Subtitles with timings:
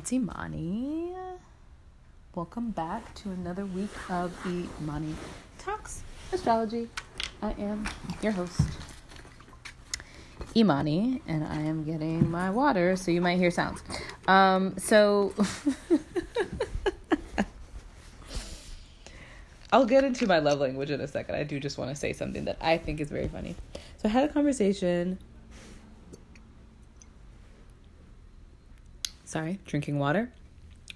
[0.00, 1.12] It's Imani.
[2.34, 5.14] Welcome back to another week of Imani
[5.58, 6.88] Talks Astrology.
[7.42, 7.86] I am
[8.22, 8.62] your host,
[10.56, 13.82] Imani, and I am getting my water, so you might hear sounds.
[14.26, 15.34] Um, so
[19.70, 21.34] I'll get into my love language in a second.
[21.34, 23.54] I do just want to say something that I think is very funny.
[23.98, 25.18] So I had a conversation
[29.30, 30.32] sorry, drinking water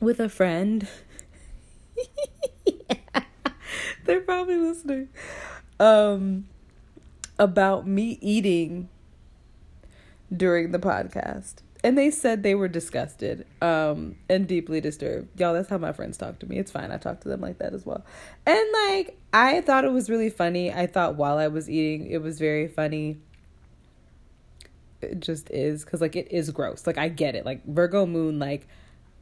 [0.00, 0.88] with a friend.
[2.66, 2.96] yeah,
[4.04, 5.08] they're probably listening.
[5.78, 6.46] Um,
[7.38, 8.88] about me eating
[10.34, 11.56] during the podcast.
[11.84, 15.38] And they said they were disgusted um, and deeply disturbed.
[15.38, 16.58] Y'all, that's how my friends talk to me.
[16.58, 16.90] It's fine.
[16.90, 18.04] I talk to them like that as well.
[18.46, 20.72] And like, I thought it was really funny.
[20.72, 23.18] I thought while I was eating, it was very funny
[25.04, 26.86] it just is because like it is gross.
[26.86, 27.44] Like i get it.
[27.44, 28.66] Like virgo moon like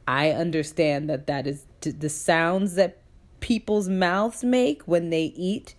[0.07, 2.99] i understand that that is the sounds that
[3.39, 5.75] people's mouths make when they eat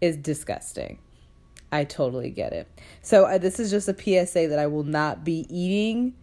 [0.00, 0.98] is disgusting.
[1.72, 2.68] I totally get it.
[3.02, 6.14] So uh, this is just a psa that i will not be eating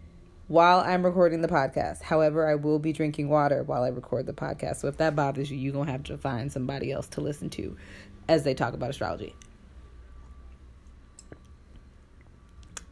[0.47, 2.01] while i'm recording the podcast.
[2.01, 4.77] However i will be drinking water while i record the podcast.
[4.77, 7.75] So if that bothers you you're gonna have to find somebody else to listen to
[8.27, 9.35] as they talk about astrology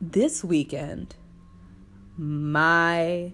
[0.02, 1.16] this weekend,
[2.18, 3.34] my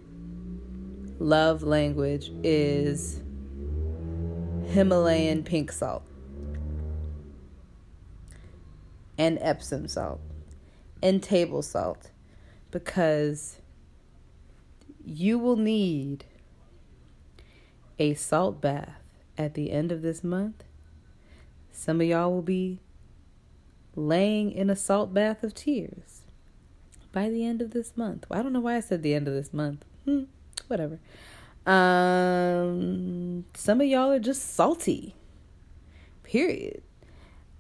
[1.19, 3.21] love language is
[4.69, 6.03] Himalayan pink salt
[9.17, 10.19] and Epsom salt
[11.03, 12.09] and table salt
[12.71, 13.59] because
[15.03, 16.25] you will need
[17.99, 19.01] a salt bath
[19.37, 20.63] at the end of this month.
[21.71, 22.79] Some of y'all will be
[23.95, 26.14] laying in a salt bath of tears
[27.15, 28.25] by the end of this month.
[28.29, 29.85] I don't know why I said the end of this month.
[30.03, 30.23] Hmm,
[30.67, 30.99] whatever.
[31.65, 35.15] Um, some of y'all are just salty.
[36.23, 36.83] Period.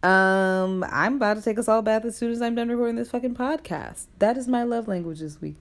[0.03, 3.09] Um, I'm about to take a salt bath as soon as I'm done recording this
[3.11, 4.07] fucking podcast.
[4.19, 5.55] That is my love language this week.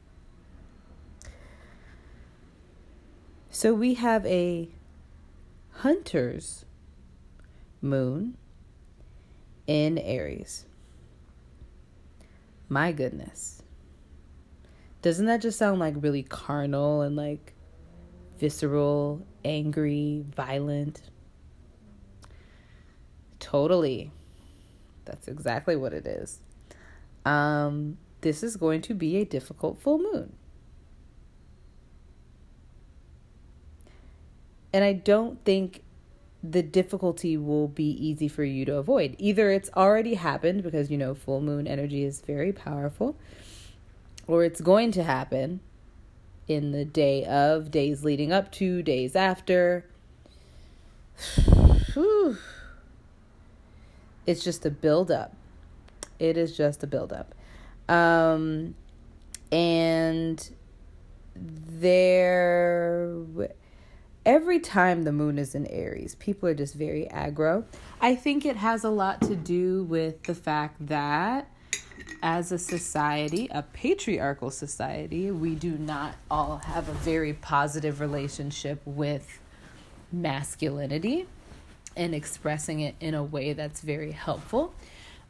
[3.49, 4.71] So we have a
[5.71, 6.65] hunter's
[7.81, 8.37] moon
[9.69, 10.65] in Aries.
[12.69, 13.63] My goodness.
[15.05, 17.53] Doesn't that just sound like really carnal and like
[18.39, 21.03] visceral, angry, violent?
[23.39, 24.13] Totally.
[25.05, 26.41] That's exactly what it is.
[27.27, 30.33] Um, this is going to be a difficult full moon.
[34.73, 35.83] And I don't think
[36.43, 39.17] the difficulty will be easy for you to avoid.
[39.19, 43.19] Either it's already happened because, you know, full moon energy is very powerful
[44.27, 45.61] or it's going to happen
[46.47, 49.87] in the day of, days leading up to, days after.
[54.27, 55.35] it's just a buildup.
[56.19, 57.35] It is just a buildup.
[57.89, 58.75] Um,
[59.51, 60.51] and
[61.37, 63.23] there,
[64.25, 67.65] every time the moon is in Aries, people are just very aggro.
[68.01, 71.49] I think it has a lot to do with the fact that
[72.25, 78.81] as a society, a patriarchal society, we do not all have a very positive relationship
[78.87, 79.41] with
[80.11, 81.27] masculinity
[81.95, 84.75] and expressing it in a way that's very helpful.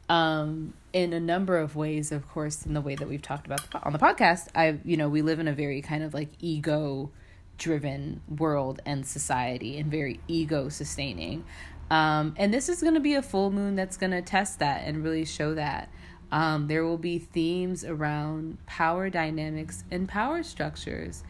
[0.07, 3.59] Um, in a number of ways, of course, in the way that we've talked about
[3.83, 7.11] on the podcast, I, you know, we live in a very kind of like ego
[7.57, 11.43] driven world and society and very ego sustaining.
[11.91, 14.83] Um, and this is going to be a full moon that's going to test that
[14.85, 15.89] and really show that.
[16.35, 21.23] Um, there will be themes around power dynamics and power structures,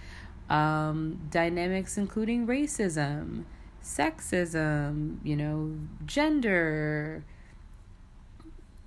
[0.49, 3.43] um, dynamics including racism,
[3.83, 5.77] sexism, you know,
[6.07, 7.23] gender,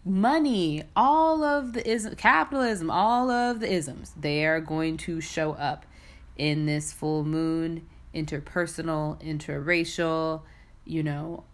[0.04, 4.12] money, all of the ism, capitalism, all of the isms.
[4.20, 5.86] They are going to show up
[6.36, 10.42] in this full moon, interpersonal, interracial,
[10.84, 11.44] you know,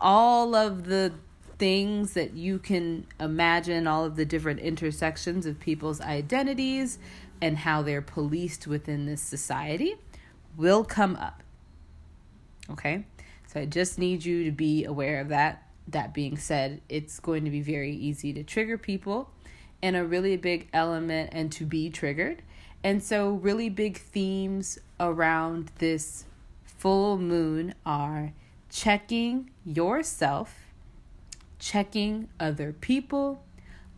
[0.00, 1.12] all of the
[1.60, 6.98] things that you can imagine all of the different intersections of people's identities
[7.42, 9.94] and how they're policed within this society
[10.56, 11.42] will come up.
[12.70, 13.04] Okay?
[13.46, 15.66] So I just need you to be aware of that.
[15.86, 19.30] That being said, it's going to be very easy to trigger people
[19.82, 22.42] and a really big element and to be triggered.
[22.82, 26.24] And so, really big themes around this
[26.64, 28.32] full moon are
[28.70, 30.69] checking yourself
[31.60, 33.44] checking other people,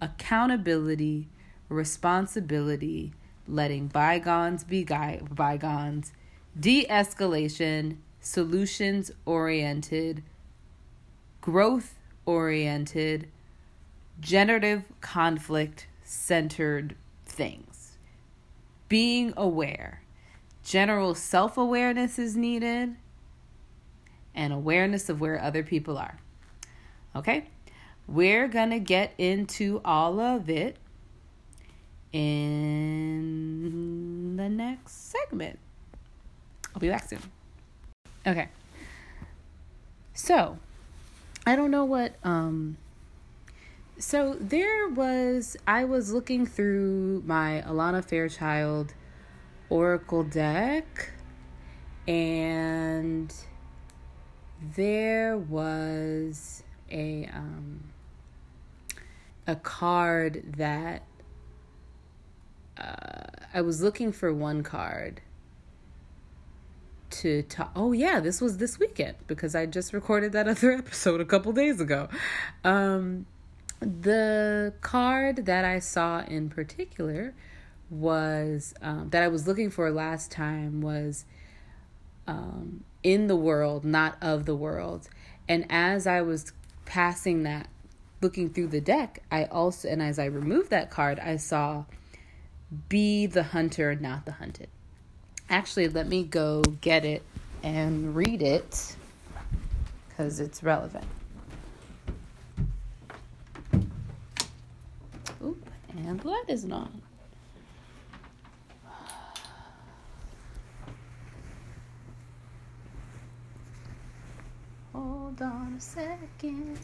[0.00, 1.28] accountability,
[1.70, 3.12] responsibility,
[3.48, 6.12] letting bygones be bygones,
[6.58, 10.22] de escalation, solutions oriented,
[11.40, 11.94] growth
[12.26, 13.28] oriented,
[14.20, 16.94] generative conflict centered
[17.24, 17.96] things.
[18.88, 20.02] Being aware.
[20.64, 22.96] General self awareness is needed
[24.34, 26.18] and awareness of where other people are.
[27.14, 27.44] Okay?
[28.06, 30.76] We're going to get into all of it
[32.12, 35.58] in the next segment.
[36.74, 37.20] I'll be back soon.
[38.26, 38.48] Okay.
[40.14, 40.58] So,
[41.46, 42.76] I don't know what um
[43.98, 48.94] so there was I was looking through my Alana Fairchild
[49.68, 51.10] Oracle deck
[52.06, 53.34] and
[54.76, 56.62] there was
[56.92, 57.80] a um
[59.46, 61.02] a card that
[62.78, 65.20] uh, I was looking for one card
[67.10, 67.72] to talk.
[67.76, 71.52] Oh yeah, this was this weekend because I just recorded that other episode a couple
[71.52, 72.08] days ago.
[72.64, 73.26] Um,
[73.80, 77.34] the card that I saw in particular
[77.90, 81.24] was um, that I was looking for last time was
[82.26, 85.08] um, in the world, not of the world.
[85.48, 86.52] And as I was
[86.84, 87.68] passing that,
[88.20, 91.84] looking through the deck, I also and as I removed that card, I saw
[92.88, 94.68] be the hunter, not the hunted.
[95.50, 97.22] Actually, let me go get it
[97.62, 98.96] and read it
[100.08, 101.04] because it's relevant.
[105.44, 107.02] Oop, and blood isn't on.
[114.92, 116.78] Hold on a second.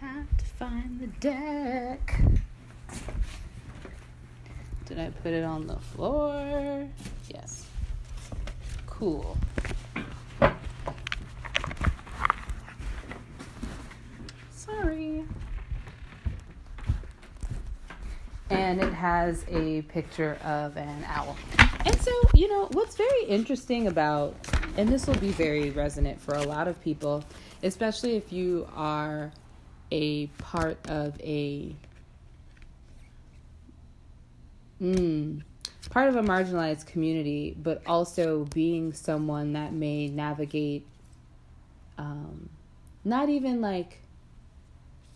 [0.00, 2.20] Have to find the deck.
[4.86, 6.88] Did I put it on the floor?
[7.28, 7.66] Yes.
[8.86, 9.36] Cool.
[14.50, 15.24] Sorry.
[18.48, 21.36] And it has a picture of an owl.
[21.84, 24.34] And so, you know, what's very interesting about,
[24.76, 27.24] and this will be very resonant for a lot of people,
[27.62, 29.32] especially if you are
[29.90, 31.74] a part of a
[34.80, 35.42] mm,
[35.90, 40.86] part of a marginalized community, but also being someone that may navigate
[41.98, 42.48] um,
[43.04, 44.00] not even like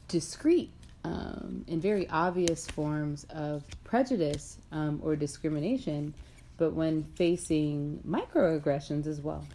[0.08, 0.70] discreet
[1.04, 6.14] um, and very obvious forms of prejudice um, or discrimination,
[6.60, 9.46] but when facing microaggressions as well.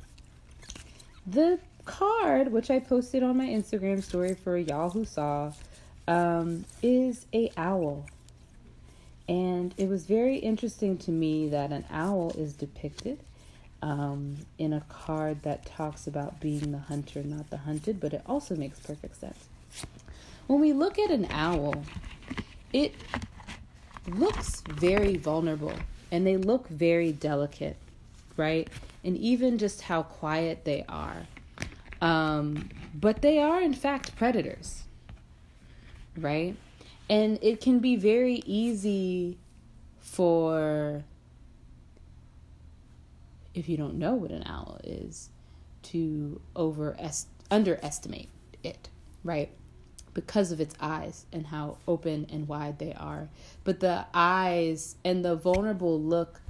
[1.28, 5.54] The card, which I posted on my Instagram story for y'all who saw,
[6.08, 8.08] um, is a owl.
[9.30, 13.20] And it was very interesting to me that an owl is depicted
[13.84, 18.24] um, in a card that talks about being the hunter, not the hunted, but it
[18.26, 19.46] also makes perfect sense.
[20.48, 21.84] When we look at an owl,
[22.74, 22.96] it
[24.08, 25.74] looks very vulnerable
[26.16, 27.76] and they look very delicate,
[28.38, 28.70] right?
[29.04, 31.28] And even just how quiet they are.
[32.02, 34.84] Um, but they are, in fact, predators,
[36.16, 36.56] right?
[37.10, 39.38] And it can be very easy
[40.00, 41.04] for,
[43.54, 45.30] if you don't know what an owl is,
[45.84, 46.96] to over
[47.52, 48.30] underestimate
[48.64, 48.88] it,
[49.26, 49.50] right?
[50.16, 53.30] Because of its eyes and how open and wide they are.
[53.64, 56.42] But the eyes and the vulnerable look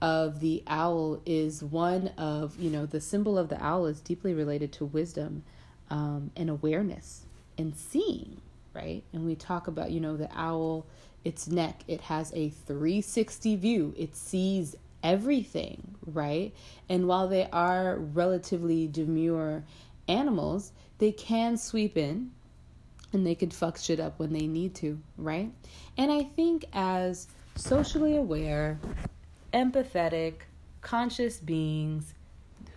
[0.00, 4.34] of the owl is one of, you know, the symbol of the owl is deeply
[4.34, 5.42] related to wisdom
[5.90, 7.24] um, and awareness
[7.58, 8.40] and seeing
[8.74, 9.02] right?
[9.12, 10.84] And we talk about, you know, the owl,
[11.24, 16.52] its neck, it has a 360 view, it sees everything, right?
[16.88, 19.64] And while they are relatively demure
[20.08, 22.32] animals, they can sweep in
[23.14, 25.50] and they could fuck shit up when they need to, right?
[25.96, 28.78] And I think as socially aware,
[29.52, 30.34] empathetic,
[30.80, 32.14] conscious beings,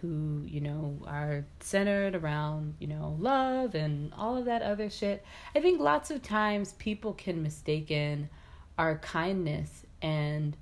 [0.02, 5.24] who, you know, are centered around, you know, love and all of that other shit.
[5.56, 8.30] I think lots of times people can mistaken
[8.78, 10.56] our kindness and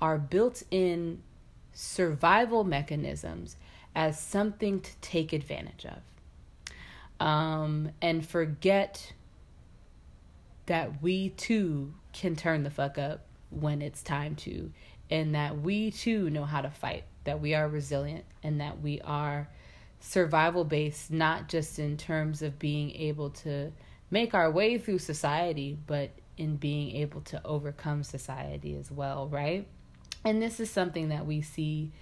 [0.00, 1.22] our built in
[1.72, 3.56] survival mechanisms
[3.94, 5.98] as something to take advantage of.
[7.20, 9.12] Um, and forget
[10.66, 14.70] that we too can turn the fuck up when it's time to,
[15.10, 19.02] and that we too know how to fight that we are resilient and that we
[19.02, 19.48] are
[20.00, 23.70] survival based, not just in terms of being able to
[24.10, 29.66] make our way through society, but in being able to overcome society as well, right?
[30.24, 31.92] And this is something that we see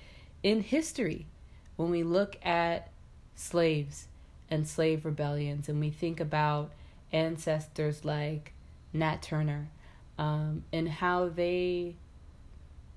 [0.44, 1.26] in history,
[1.74, 2.92] when we look at
[3.34, 4.06] slaves
[4.50, 6.72] and slave rebellions and we think about
[7.12, 8.52] ancestors like
[8.92, 9.68] Nat Turner
[10.18, 11.96] um, and how they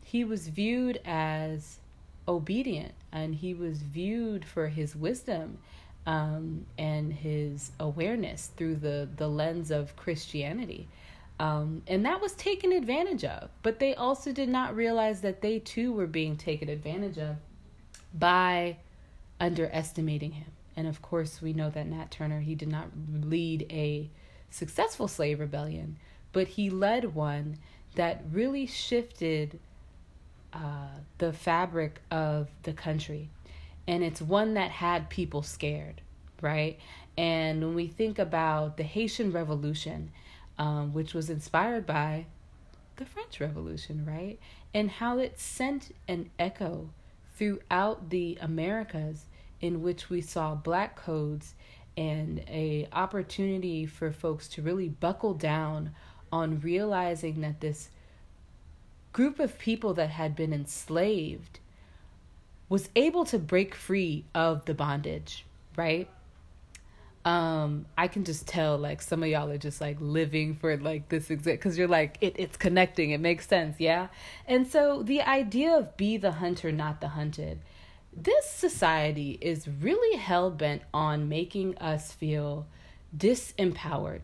[0.04, 1.80] he was viewed as
[2.28, 5.58] obedient and he was viewed for his wisdom
[6.06, 10.88] um, and his awareness through the, the lens of Christianity.
[11.40, 13.50] Um, and that was taken advantage of.
[13.62, 17.36] But they also did not realize that they too were being taken advantage of
[18.14, 18.78] by
[19.40, 20.48] underestimating him.
[20.80, 24.10] And of course, we know that Nat Turner, he did not lead a
[24.50, 25.98] successful slave rebellion,
[26.32, 27.58] but he led one
[27.96, 29.60] that really shifted
[30.54, 33.30] uh, the fabric of the country.
[33.90, 36.00] And it's one that had people scared,
[36.42, 36.80] right?
[37.18, 40.12] And when we think about the Haitian Revolution,
[40.58, 42.26] um, which was inspired by
[42.96, 44.40] the French Revolution, right?
[44.74, 46.92] And how it sent an echo
[47.36, 49.26] throughout the Americas
[49.62, 51.54] in which we saw black codes
[51.98, 55.92] and a opportunity for folks to really buckle down
[56.32, 57.90] on realizing that this
[59.12, 61.60] group of people that had been enslaved
[62.70, 66.08] was able to break free of the bondage, right?
[67.26, 71.10] Um, I can just tell like some of y'all are just like living for like
[71.10, 74.08] this exact because you're like it, it's connecting, it makes sense, yeah.
[74.48, 77.60] And so the idea of be the hunter, not the hunted,
[78.16, 82.68] this society is really hell bent on making us feel
[83.16, 84.24] disempowered.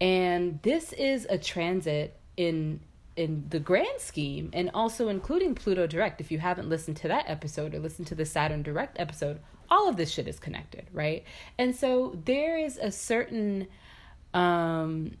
[0.00, 2.80] And this is a transit in
[3.16, 6.20] in the grand scheme and also including Pluto Direct.
[6.20, 9.38] If you haven't listened to that episode or listened to the Saturn Direct episode,
[9.70, 11.22] all of this shit is connected, right?
[11.56, 13.68] And so there is a certain
[14.32, 15.12] um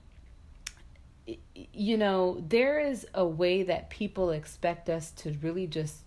[1.72, 6.04] you know, there is a way that people expect us to really just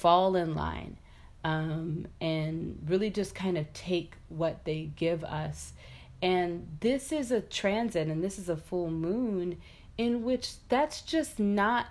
[0.00, 0.96] fall in line
[1.44, 5.72] um, and really just kind of take what they give us.
[6.22, 9.58] And this is a transit and this is a full moon
[9.96, 11.86] in which that's just not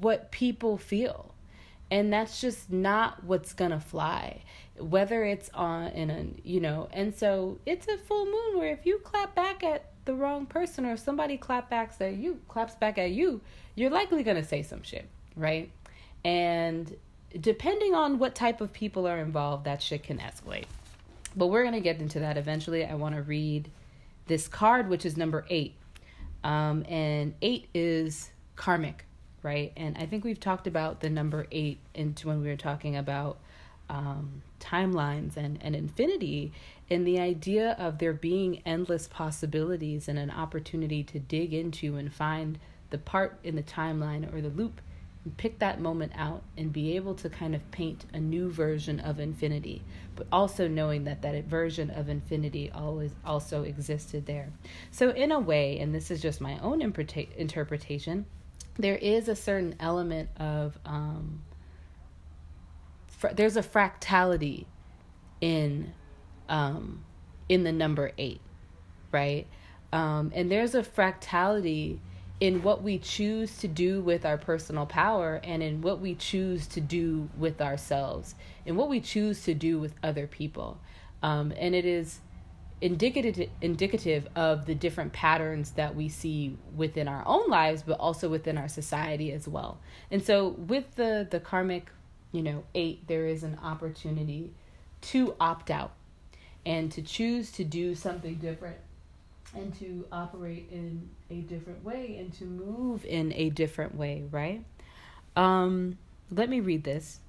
[0.00, 1.34] what people feel
[1.90, 4.42] and that's just not what's gonna fly
[4.78, 8.84] whether it's on in a you know and so it's a full moon where if
[8.84, 12.98] you clap back at the wrong person or somebody clap backs at you claps back
[12.98, 13.40] at you
[13.74, 15.70] you're likely gonna say some shit right
[16.26, 16.96] and
[17.40, 20.64] depending on what type of people are involved that shit can escalate.
[21.36, 22.84] But we're gonna get into that eventually.
[22.84, 23.70] I want to read
[24.26, 25.76] this card which is number eight.
[26.42, 29.04] Um, and eight is karmic,
[29.44, 29.72] right?
[29.76, 33.38] And I think we've talked about the number eight into when we were talking about
[33.88, 36.52] um, timelines and, and infinity
[36.90, 42.12] and the idea of there being endless possibilities and an opportunity to dig into and
[42.12, 42.58] find
[42.90, 44.80] the part in the timeline or the loop
[45.36, 49.18] pick that moment out and be able to kind of paint a new version of
[49.18, 49.82] infinity
[50.14, 54.50] but also knowing that that version of infinity always also existed there.
[54.90, 58.26] So in a way and this is just my own interpretation
[58.78, 61.42] there is a certain element of um,
[63.08, 64.66] fr- there's a fractality
[65.40, 65.92] in
[66.48, 67.04] um,
[67.48, 68.40] in the number eight
[69.12, 69.46] right?
[69.92, 71.98] Um, and there's a fractality
[72.40, 76.66] in what we choose to do with our personal power and in what we choose
[76.66, 78.34] to do with ourselves
[78.66, 80.78] and what we choose to do with other people.
[81.22, 82.20] Um, and it is
[82.82, 88.28] indicative indicative of the different patterns that we see within our own lives but also
[88.28, 89.78] within our society as well.
[90.10, 91.90] And so with the the karmic,
[92.32, 94.52] you know, 8 there is an opportunity
[95.02, 95.92] to opt out
[96.66, 98.76] and to choose to do something different
[99.56, 104.64] and to operate in a different way and to move in a different way, right?
[105.34, 105.98] Um,
[106.30, 107.20] let me read this.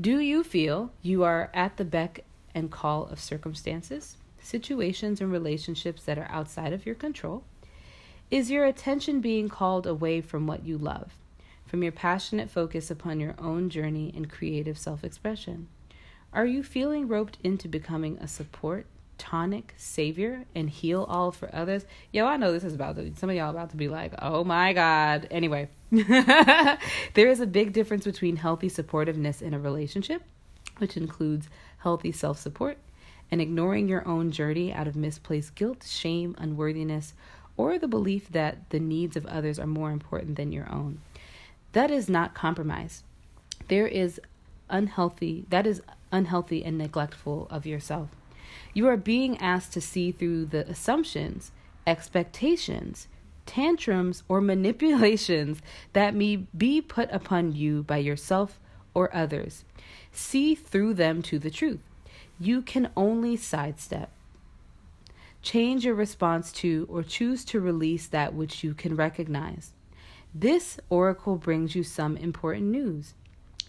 [0.00, 6.04] Do you feel you are at the beck and call of circumstances, situations, and relationships
[6.04, 7.44] that are outside of your control?
[8.30, 11.12] Is your attention being called away from what you love,
[11.66, 15.68] from your passionate focus upon your own journey and creative self expression?
[16.32, 18.86] Are you feeling roped into becoming a support
[19.18, 21.84] tonic savior and heal all for others.
[22.12, 24.44] Yo, I know this is about to some of y'all about to be like, oh
[24.44, 25.26] my God.
[25.30, 30.22] Anyway, there is a big difference between healthy supportiveness in a relationship,
[30.78, 31.48] which includes
[31.78, 32.78] healthy self support,
[33.30, 37.12] and ignoring your own journey out of misplaced guilt, shame, unworthiness,
[37.56, 41.00] or the belief that the needs of others are more important than your own.
[41.72, 43.02] That is not compromise.
[43.66, 44.20] There is
[44.70, 48.08] unhealthy, that is unhealthy and neglectful of yourself.
[48.74, 51.52] You are being asked to see through the assumptions,
[51.86, 53.08] expectations,
[53.46, 55.60] tantrums, or manipulations
[55.92, 58.60] that may be put upon you by yourself
[58.94, 59.64] or others.
[60.12, 61.80] See through them to the truth.
[62.40, 64.10] You can only sidestep.
[65.42, 69.72] Change your response to or choose to release that which you can recognize.
[70.34, 73.14] This oracle brings you some important news.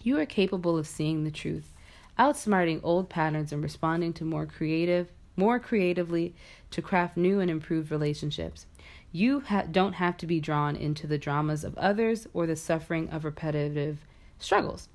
[0.02, 1.72] You are capable of seeing the truth,
[2.20, 6.34] outsmarting old patterns and responding to more creative, more creatively
[6.70, 8.66] to craft new and improved relationships.
[9.10, 13.08] You ha- don't have to be drawn into the dramas of others or the suffering
[13.08, 14.04] of repetitive
[14.38, 14.88] struggles.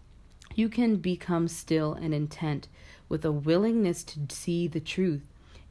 [0.53, 2.67] You can become still and intent
[3.09, 5.23] with a willingness to see the truth.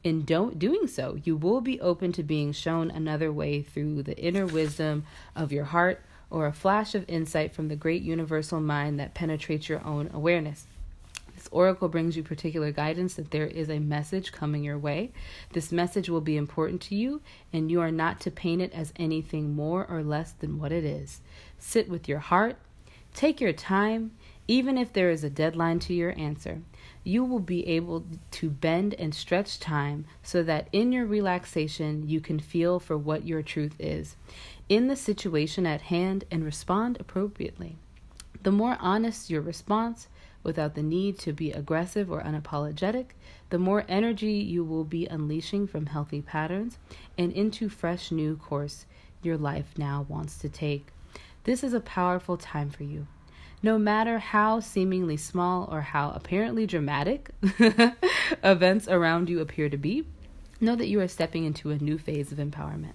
[0.02, 4.18] In don't doing so, you will be open to being shown another way through the
[4.18, 5.04] inner wisdom
[5.37, 9.68] of your heart or a flash of insight from the great universal mind that penetrates
[9.68, 10.66] your own awareness.
[11.54, 15.12] Oracle brings you particular guidance that there is a message coming your way.
[15.52, 18.92] This message will be important to you, and you are not to paint it as
[18.96, 21.20] anything more or less than what it is.
[21.58, 22.56] Sit with your heart,
[23.14, 24.12] take your time,
[24.46, 26.61] even if there is a deadline to your answer
[27.04, 32.20] you will be able to bend and stretch time so that in your relaxation you
[32.20, 34.16] can feel for what your truth is
[34.68, 37.76] in the situation at hand and respond appropriately.
[38.42, 40.08] The more honest your response,
[40.44, 43.06] without the need to be aggressive or unapologetic,
[43.50, 46.78] the more energy you will be unleashing from healthy patterns
[47.18, 48.86] and into fresh new course
[49.22, 50.88] your life now wants to take.
[51.44, 53.06] This is a powerful time for you.
[53.62, 57.30] No matter how seemingly small or how apparently dramatic
[58.42, 60.04] events around you appear to be,
[60.60, 62.92] know that you are stepping into a new phase of empowerment.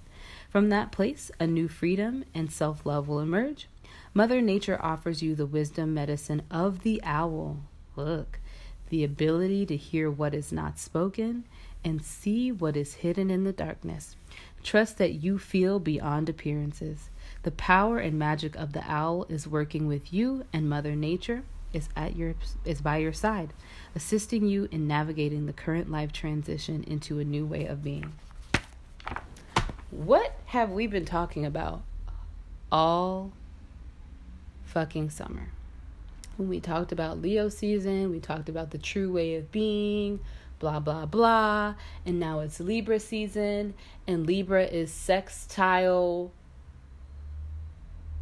[0.50, 3.68] From that place, a new freedom and self love will emerge.
[4.14, 7.58] Mother Nature offers you the wisdom medicine of the owl.
[7.96, 8.40] Look,
[8.90, 11.46] the ability to hear what is not spoken
[11.84, 14.16] and see what is hidden in the darkness.
[14.64, 17.10] Trust that you feel beyond appearances.
[17.44, 21.88] The power and magic of the owl is working with you, and Mother Nature is
[21.96, 22.34] at your
[22.66, 23.54] is by your side,
[23.96, 28.14] assisting you in navigating the current life transition into a new way of being.
[29.92, 31.84] What have we been talking about
[32.72, 33.32] all
[34.70, 35.50] fucking summer?
[36.38, 40.20] When we talked about Leo season, we talked about the true way of being,
[40.60, 43.74] blah blah blah, and now it's Libra season,
[44.08, 46.32] and Libra is sextile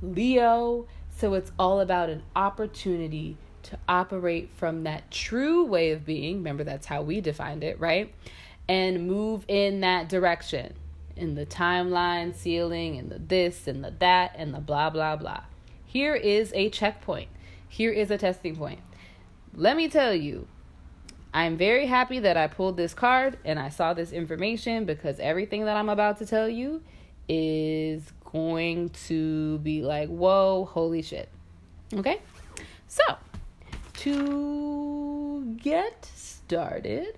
[0.01, 0.88] Leo.
[1.15, 6.38] So it's all about an opportunity to operate from that true way of being.
[6.38, 8.13] Remember, that's how we defined it, right?
[8.69, 10.75] And move in that direction
[11.15, 15.41] in the timeline, ceiling, and the this and the that and the blah, blah, blah.
[15.97, 17.27] Here is a checkpoint.
[17.67, 18.81] Here is a testing point.
[19.55, 20.47] Let me tell you,
[21.33, 25.65] I'm very happy that I pulled this card and I saw this information because everything
[25.65, 26.83] that I'm about to tell you
[27.27, 31.29] is going to be like, whoa, holy shit.
[31.91, 32.21] Okay?
[32.88, 33.17] So,
[33.95, 37.17] to get started,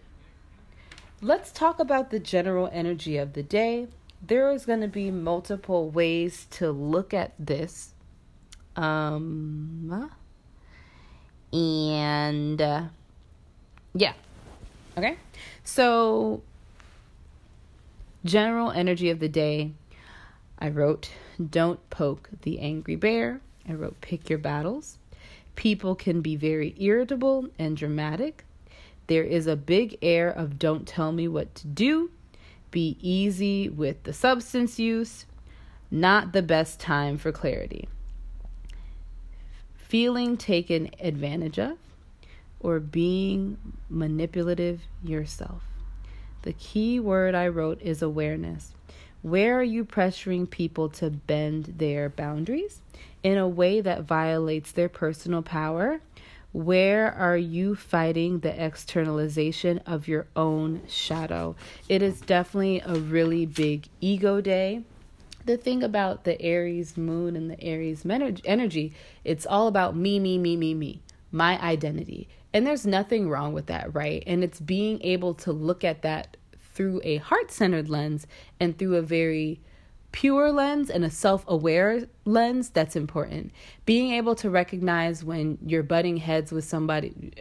[1.22, 3.90] let's talk about the general energy of the day.
[4.26, 7.94] There is going to be multiple ways to look at this.
[8.80, 10.10] Um,
[11.52, 12.84] and uh,
[13.94, 14.14] yeah.
[14.98, 15.18] Okay?
[15.66, 16.42] So,
[18.24, 19.74] general energy of the day
[20.58, 21.12] I wrote,
[21.50, 23.42] Don't poke the angry bear.
[23.68, 24.98] I wrote, Pick your battles.
[25.56, 28.46] People can be very irritable and dramatic.
[29.08, 32.12] There is a big air of don't tell me what to do.
[32.72, 35.26] Be easy with the substance use.
[35.92, 37.90] Not the best time for clarity.
[39.90, 41.76] Feeling taken advantage of
[42.60, 43.58] or being
[43.90, 45.64] manipulative yourself.
[46.44, 48.76] The key word I wrote is awareness.
[49.24, 52.82] Where are you pressuring people to bend their boundaries
[53.24, 56.02] in a way that violates their personal power?
[56.52, 61.56] Where are you fighting the externalization of your own shadow?
[61.88, 64.84] It is definitely a really big ego day.
[65.46, 70.38] The thing about the Aries moon and the Aries energy, it's all about me, me,
[70.38, 72.28] me, me, me, my identity.
[72.54, 74.24] And there's nothing wrong with that, right?
[74.26, 76.38] And it's being able to look at that
[76.74, 78.28] through a heart centered lens
[78.60, 79.60] and through a very
[80.12, 83.52] pure lens and a self aware lens that's important.
[83.86, 87.32] Being able to recognize when you're butting heads with somebody,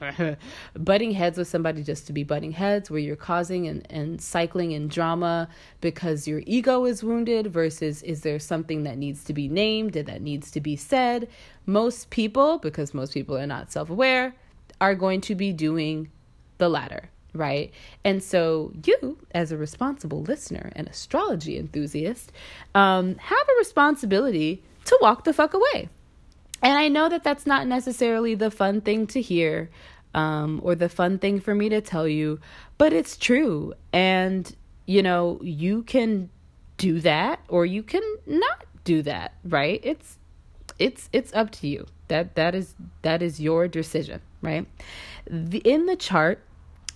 [0.74, 4.72] butting heads with somebody just to be butting heads, where you're causing and, and cycling
[4.72, 5.48] in drama
[5.80, 10.08] because your ego is wounded, versus is there something that needs to be named and
[10.08, 11.28] that needs to be said.
[11.66, 14.34] Most people, because most people are not self aware,
[14.80, 16.10] are going to be doing
[16.58, 17.72] the latter right?
[18.04, 22.32] And so you, as a responsible listener and astrology enthusiast,
[22.74, 25.88] um, have a responsibility to walk the fuck away.
[26.62, 29.70] And I know that that's not necessarily the fun thing to hear
[30.14, 32.40] um, or the fun thing for me to tell you,
[32.76, 33.74] but it's true.
[33.92, 34.54] And,
[34.86, 36.30] you know, you can
[36.76, 39.80] do that or you can not do that, right?
[39.84, 40.18] It's
[40.78, 41.86] it's it's up to you.
[42.08, 44.66] That that is that is your decision, right?
[45.28, 46.42] The, in the chart,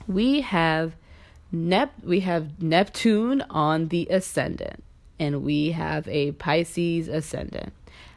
[0.06, 0.94] we have
[1.50, 4.82] Nep we have Neptune on the ascendant
[5.18, 7.72] and we have a Pisces ascendant.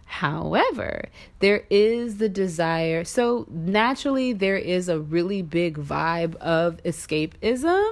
[0.05, 3.03] However, there is the desire.
[3.03, 7.91] So, naturally, there is a really big vibe of escapism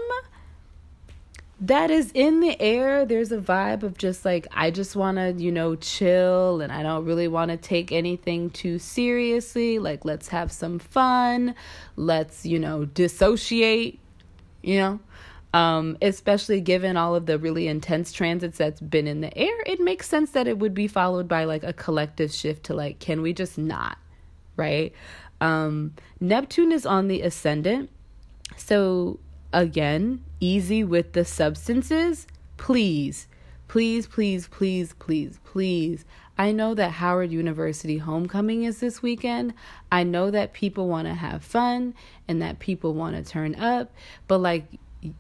[1.62, 3.06] that is in the air.
[3.06, 6.84] There's a vibe of just like, I just want to, you know, chill and I
[6.84, 9.80] don't really want to take anything too seriously.
[9.80, 11.56] Like, let's have some fun.
[11.96, 14.00] Let's, you know, dissociate,
[14.62, 15.00] you know.
[15.54, 19.80] Um, especially given all of the really intense transits that's been in the air, it
[19.80, 23.22] makes sense that it would be followed by like a collective shift to like, can
[23.22, 24.00] we just not?
[24.56, 24.94] Right?
[25.42, 27.92] Um, Neptune is on the ascendant.
[28.58, 29.20] So,
[29.54, 32.28] again, easy with the substances.
[32.58, 33.28] Please,
[33.68, 36.06] please, please, please, please, please.
[36.38, 39.54] I know that Howard University homecoming is this weekend.
[39.92, 41.94] I know that people want to have fun
[42.28, 43.94] and that people want to turn up,
[44.28, 44.66] but like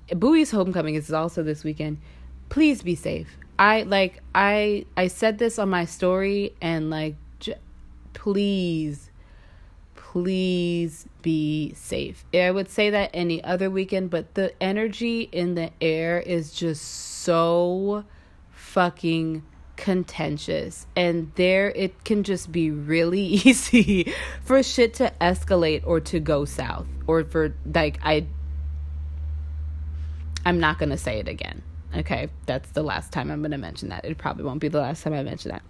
[0.10, 2.00] Bowie's homecoming is also this weekend.
[2.50, 3.38] Please be safe.
[3.60, 7.58] I like I I said this on my story and like j-
[8.14, 9.12] please
[9.96, 12.24] please be safe.
[12.34, 16.84] I would say that any other weekend, but the energy in the air is just
[16.84, 18.06] so
[18.52, 19.42] fucking
[19.76, 26.20] contentious and there it can just be really easy for shit to escalate or to
[26.20, 28.28] go south or for like I
[30.46, 31.64] I'm not going to say it again.
[31.96, 34.04] Okay, that's the last time I'm going to mention that.
[34.04, 35.62] It probably won't be the last time I mention that.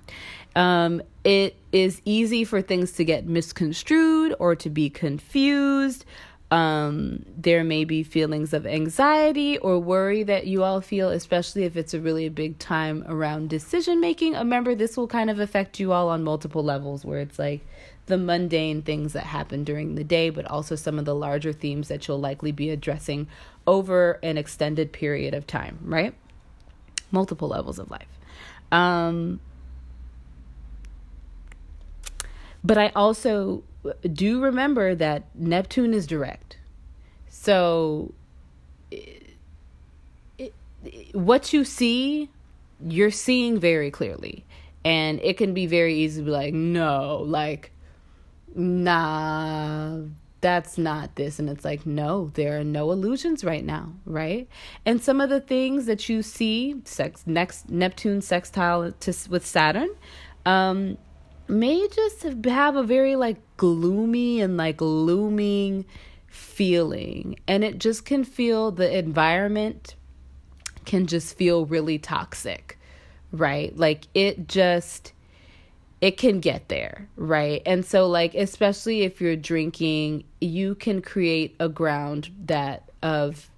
[0.56, 6.06] Um, it is easy for things to get misconstrued or to be confused.
[6.52, 11.76] Um, there may be feelings of anxiety or worry that you all feel, especially if
[11.76, 14.34] it's a really big time around decision making.
[14.34, 17.66] Remember, this will kind of affect you all on multiple levels where it's like
[18.06, 21.88] the mundane things that happen during the day, but also some of the larger themes
[21.88, 23.28] that you'll likely be addressing
[23.66, 26.14] over an extended period of time, right?
[27.12, 28.08] Multiple levels of life.
[28.72, 29.40] Um,
[32.64, 33.64] but I also
[34.12, 36.58] do remember that Neptune is direct.
[37.30, 38.14] So,
[38.92, 39.34] it,
[40.38, 40.54] it,
[41.14, 42.30] what you see,
[42.86, 44.46] you're seeing very clearly.
[44.86, 47.72] And it can be very easy to be like, no, like,
[48.56, 50.00] nah,
[50.44, 51.40] that's not this.
[51.40, 54.50] And it's like, no, there are no illusions right now, right?
[54.86, 59.90] And some of the things that you see, sex, next Neptune sextile to, with Saturn,
[60.46, 60.98] um,
[61.48, 65.86] may just have a very like gloomy and like looming
[66.28, 67.40] feeling.
[67.48, 69.96] And it just can feel the environment
[70.84, 72.78] can just feel really toxic,
[73.32, 73.76] right?
[73.78, 75.13] Like it just
[76.04, 77.62] it can get there, right?
[77.66, 83.50] And so like especially if you're drinking, you can create a ground that of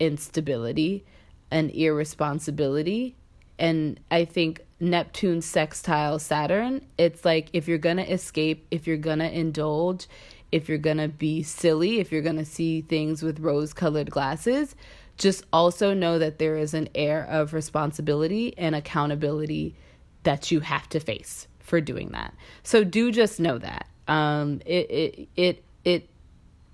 [0.00, 1.04] instability
[1.52, 3.14] and irresponsibility.
[3.60, 9.30] And I think Neptune sextile Saturn, it's like if you're to escape, if you're to
[9.30, 10.08] indulge,
[10.50, 14.74] if you're to be silly, if you're to see things with rose colored glasses,
[15.16, 19.76] just also know that there is an air of responsibility and accountability
[20.24, 22.34] that you have to face for doing that.
[22.62, 23.86] So do just know that.
[24.08, 26.10] Um, it, it, it, it,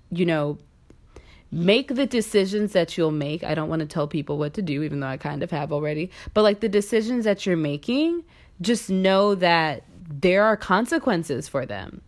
[0.09, 0.57] you know,
[1.51, 3.43] make the decisions that you'll make.
[3.43, 5.71] I don't want to tell people what to do, even though I kind of have
[5.71, 6.11] already.
[6.33, 8.23] But like the decisions that you're making,
[8.61, 12.01] just know that there are consequences for them,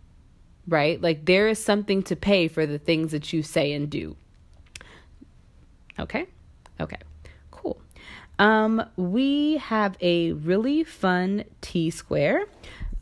[0.66, 1.00] right?
[1.00, 4.16] Like there is something to pay for the things that you say and do.
[5.98, 6.26] Okay?
[6.80, 6.98] Okay.
[8.38, 12.46] Um, we have a really fun T square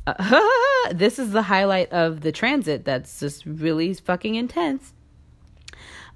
[0.06, 0.42] uh,
[0.92, 4.92] this is the highlight of the transit that's just really fucking intense.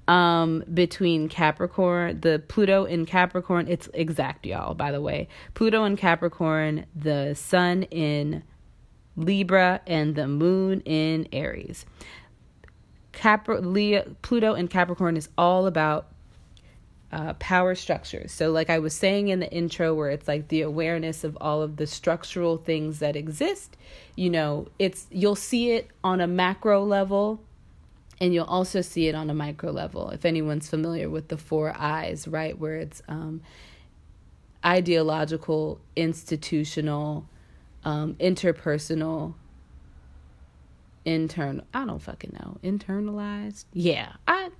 [0.07, 5.27] Um, between Capricorn, the Pluto in Capricorn, it's exact, y'all, by the way.
[5.53, 8.43] Pluto in Capricorn, the Sun in
[9.15, 11.85] Libra, and the Moon in Aries.
[13.11, 16.10] Capri- Leo, Pluto in Capricorn is all about
[17.11, 18.31] uh, power structures.
[18.31, 21.61] So, like I was saying in the intro, where it's like the awareness of all
[21.61, 23.77] of the structural things that exist,
[24.15, 27.41] you know, it's you'll see it on a macro level
[28.21, 31.75] and you'll also see it on a micro level if anyone's familiar with the four
[31.75, 33.41] I's right where it's um,
[34.63, 37.25] ideological institutional
[37.83, 39.33] um, interpersonal
[41.03, 44.51] internal i don't fucking know internalized yeah i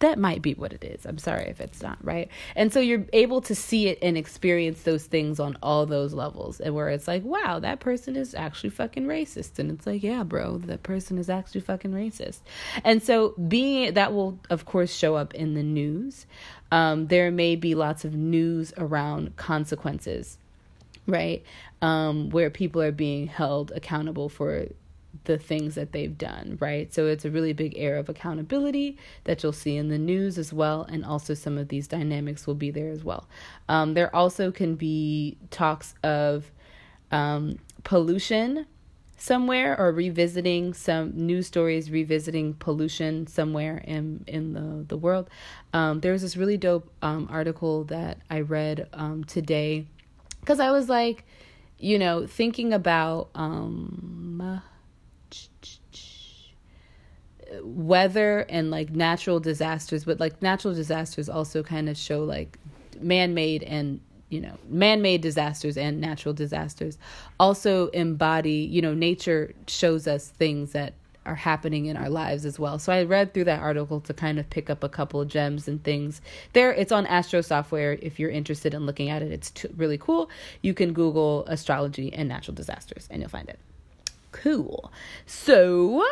[0.00, 1.06] that might be what it is.
[1.06, 2.28] I'm sorry if it's not, right?
[2.56, 6.60] And so you're able to see it and experience those things on all those levels.
[6.60, 9.58] And where it's like, wow, that person is actually fucking racist.
[9.58, 12.40] And it's like, yeah, bro, that person is actually fucking racist.
[12.82, 16.26] And so being that will, of course, show up in the news.
[16.72, 20.38] Um, there may be lots of news around consequences,
[21.06, 21.44] right?
[21.82, 24.66] Um, where people are being held accountable for
[25.24, 26.92] the things that they've done, right?
[26.92, 30.52] So it's a really big air of accountability that you'll see in the news as
[30.52, 33.28] well, and also some of these dynamics will be there as well.
[33.68, 36.50] Um, there also can be talks of
[37.10, 38.66] um, pollution
[39.16, 45.30] somewhere or revisiting some news stories revisiting pollution somewhere in in the the world
[45.72, 49.86] um, there was this really dope um, article that i read um, today
[50.40, 51.24] because i was like
[51.78, 54.60] you know thinking about um
[57.62, 62.58] weather and like natural disasters, but like natural disasters also kind of show like
[63.00, 66.96] man made and you know man made disasters and natural disasters
[67.40, 70.94] also embody you know nature shows us things that
[71.26, 72.78] are happening in our lives as well.
[72.78, 75.68] So I read through that article to kind of pick up a couple of gems
[75.68, 76.20] and things.
[76.52, 77.94] There, it's on Astro Software.
[78.02, 80.28] If you're interested in looking at it, it's t- really cool.
[80.62, 83.58] You can Google astrology and natural disasters, and you'll find it
[84.34, 84.92] cool.
[85.26, 86.04] So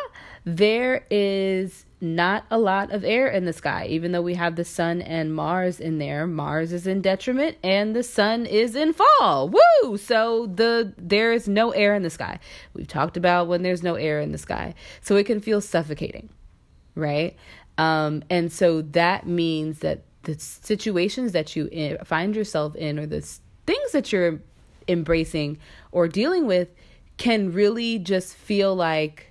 [0.45, 4.65] there is not a lot of air in the sky, even though we have the
[4.65, 6.25] sun and Mars in there.
[6.25, 9.49] Mars is in detriment and the sun is in fall.
[9.49, 9.97] Woo!
[9.97, 12.39] So the there is no air in the sky.
[12.73, 14.73] We've talked about when there's no air in the sky.
[15.01, 16.29] So it can feel suffocating,
[16.95, 17.35] right?
[17.77, 23.21] Um, and so that means that the situations that you find yourself in or the
[23.65, 24.39] things that you're
[24.87, 25.57] embracing
[25.91, 26.69] or dealing with
[27.23, 29.27] can really just feel like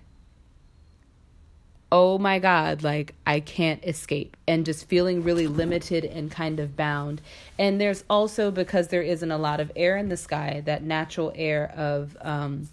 [1.91, 4.35] oh my god like i can't escape.
[4.49, 7.21] And just feeling really limited and kind of bound.
[7.59, 11.35] And there's also because there isn't a lot of air in the sky that natural
[11.35, 12.71] air of um,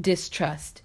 [0.00, 0.82] distrust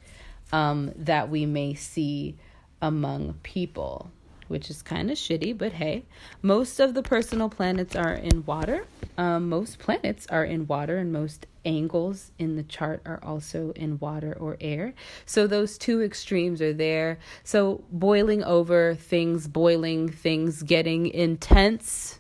[0.52, 2.36] um, that we may see
[2.80, 4.12] among people
[4.54, 6.06] which is kind of shitty, but hey,
[6.44, 8.86] most of the personal planets are in water.
[9.18, 13.98] Um, most planets are in water, and most angles in the chart are also in
[13.98, 14.94] water or air.
[15.26, 17.18] So those two extremes are there.
[17.44, 22.20] So boiling over, things boiling, things getting intense,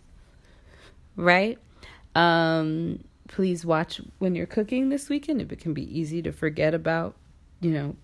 [1.15, 1.59] right?
[2.15, 5.39] Um, please watch when you're cooking this weekend.
[5.39, 7.15] It can be easy to forget about,
[7.61, 7.95] you know,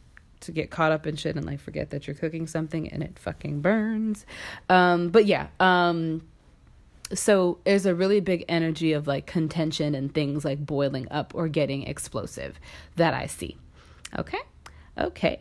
[0.41, 3.19] to get caught up in shit and like forget that you're cooking something and it
[3.19, 4.25] fucking burns.
[4.69, 6.21] Um, but yeah, um,
[7.13, 11.47] so there's a really big energy of like contention and things like boiling up or
[11.47, 12.60] getting explosive
[12.95, 13.58] that I see.
[14.17, 14.39] Okay.
[14.97, 15.39] Okay.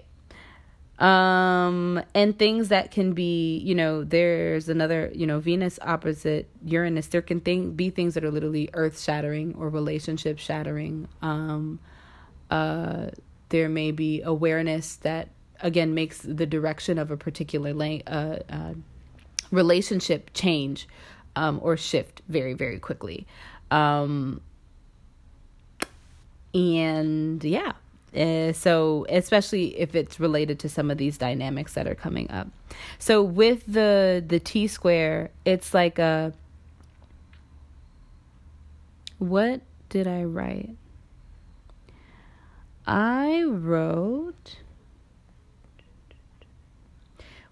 [0.99, 7.07] Um, and things that can be, you know, there's another, you know, Venus opposite Uranus.
[7.07, 11.07] There can thing be things that are literally earth shattering or relationship shattering.
[11.23, 11.79] Um,
[12.51, 13.09] uh,
[13.49, 15.29] there may be awareness that
[15.61, 18.75] again makes the direction of a particular la- uh, uh,
[19.51, 20.89] relationship change
[21.37, 23.27] um, or shift very very quickly.
[23.71, 24.41] Um,
[26.55, 27.73] and yeah
[28.17, 32.49] uh, so especially if it's related to some of these dynamics that are coming up.
[32.99, 36.33] So with the the t square it's like a
[39.19, 40.71] what did i write
[42.88, 44.57] I wrote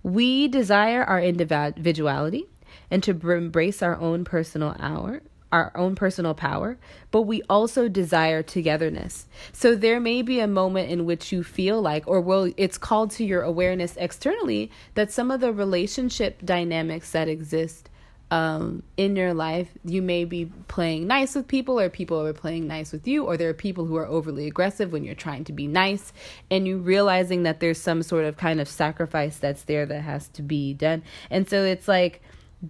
[0.02, 2.46] We desire our individuality
[2.90, 5.20] and to embrace our own personal hour,
[5.52, 6.78] our own personal power,
[7.10, 9.26] but we also desire togetherness.
[9.52, 13.10] So there may be a moment in which you feel like, or well, it's called
[13.12, 17.90] to your awareness externally that some of the relationship dynamics that exist
[18.30, 22.66] um, in your life, you may be playing nice with people, or people are playing
[22.66, 25.52] nice with you, or there are people who are overly aggressive when you're trying to
[25.52, 26.12] be nice,
[26.50, 30.28] and you realizing that there's some sort of kind of sacrifice that's there that has
[30.30, 31.02] to be done.
[31.30, 32.20] And so it's like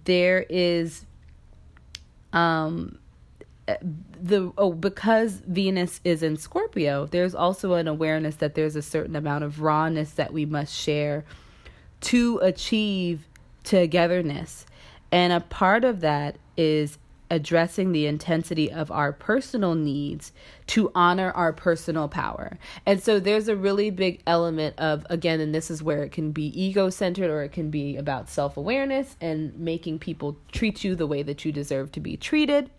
[0.05, 1.05] there is,
[2.33, 2.99] um,
[4.21, 9.15] the oh because Venus is in Scorpio, there's also an awareness that there's a certain
[9.15, 11.25] amount of rawness that we must share
[11.99, 13.27] to achieve
[13.63, 14.65] togetherness
[15.11, 16.97] and a part of that is
[17.29, 20.31] addressing the intensity of our personal needs
[20.67, 22.57] to honor our personal power.
[22.85, 26.31] And so there's a really big element of, again, and this is where it can
[26.31, 30.95] be ego centered or it can be about self awareness and making people treat you
[30.95, 32.69] the way that you deserve to be treated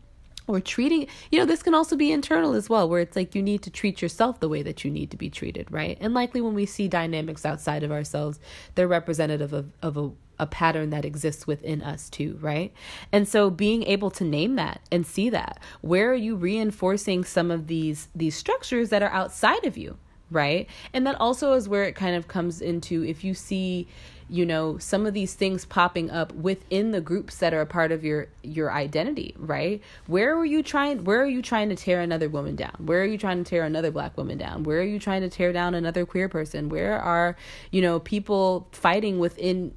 [0.46, 3.42] or treating you know this can also be internal as well where it's like you
[3.42, 6.40] need to treat yourself the way that you need to be treated right and likely
[6.40, 8.40] when we see dynamics outside of ourselves
[8.74, 12.72] they're representative of, of a, a pattern that exists within us too right?
[13.12, 17.50] And so being able to name that and see that where are you reinforcing some
[17.50, 19.96] of these these structures that are outside of you
[20.30, 20.68] right?
[20.92, 23.88] And that also is where it kind of comes into if you see
[24.30, 27.92] you know some of these things popping up within the groups that are a part
[27.92, 29.82] of your your identity right?
[30.06, 32.74] Where are you trying where are you trying to tear another woman down?
[32.78, 34.64] Where are you trying to tear another black woman down?
[34.64, 36.68] Where are you trying to tear down another queer person?
[36.68, 37.36] Where are
[37.70, 39.74] you know people fighting within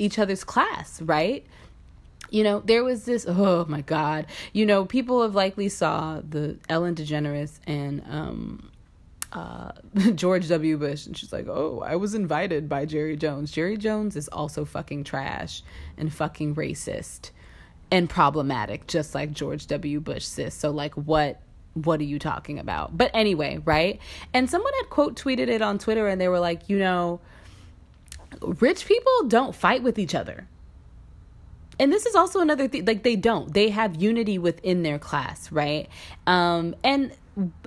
[0.00, 1.46] each other's class right
[2.30, 6.56] you know there was this oh my god you know people have likely saw the
[6.68, 8.70] ellen degeneres and um
[9.32, 9.70] uh,
[10.14, 10.76] George W.
[10.76, 13.52] Bush, and she's like, "Oh, I was invited by Jerry Jones.
[13.52, 15.62] Jerry Jones is also fucking trash
[15.96, 17.30] and fucking racist
[17.90, 20.00] and problematic, just like George W.
[20.00, 20.54] Bush sis.
[20.54, 21.40] So, like, what?"
[21.74, 22.98] What are you talking about?
[22.98, 24.00] But anyway, right?
[24.34, 27.20] And someone had quote tweeted it on Twitter and they were like, you know,
[28.40, 30.46] rich people don't fight with each other.
[31.78, 33.52] And this is also another thing like they don't.
[33.52, 35.88] They have unity within their class right?
[36.26, 37.12] Um and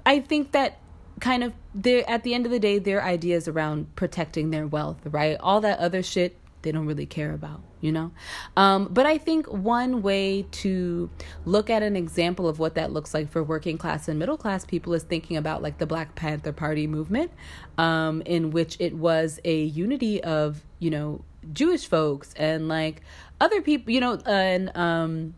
[0.06, 0.78] i think that
[1.19, 4.99] kind of they at the end of the day their ideas around protecting their wealth
[5.06, 5.38] right?
[5.39, 8.12] All that other shit they don't really care about you know?
[8.56, 11.10] Um, but i think one way to
[11.46, 14.65] look at an example of what that looks like for working class and middle class
[14.65, 17.32] people is thinking about like the black panther party movement
[17.78, 23.02] um, in which it was a unity of you know jewish folks and like
[23.41, 25.34] other people you know and um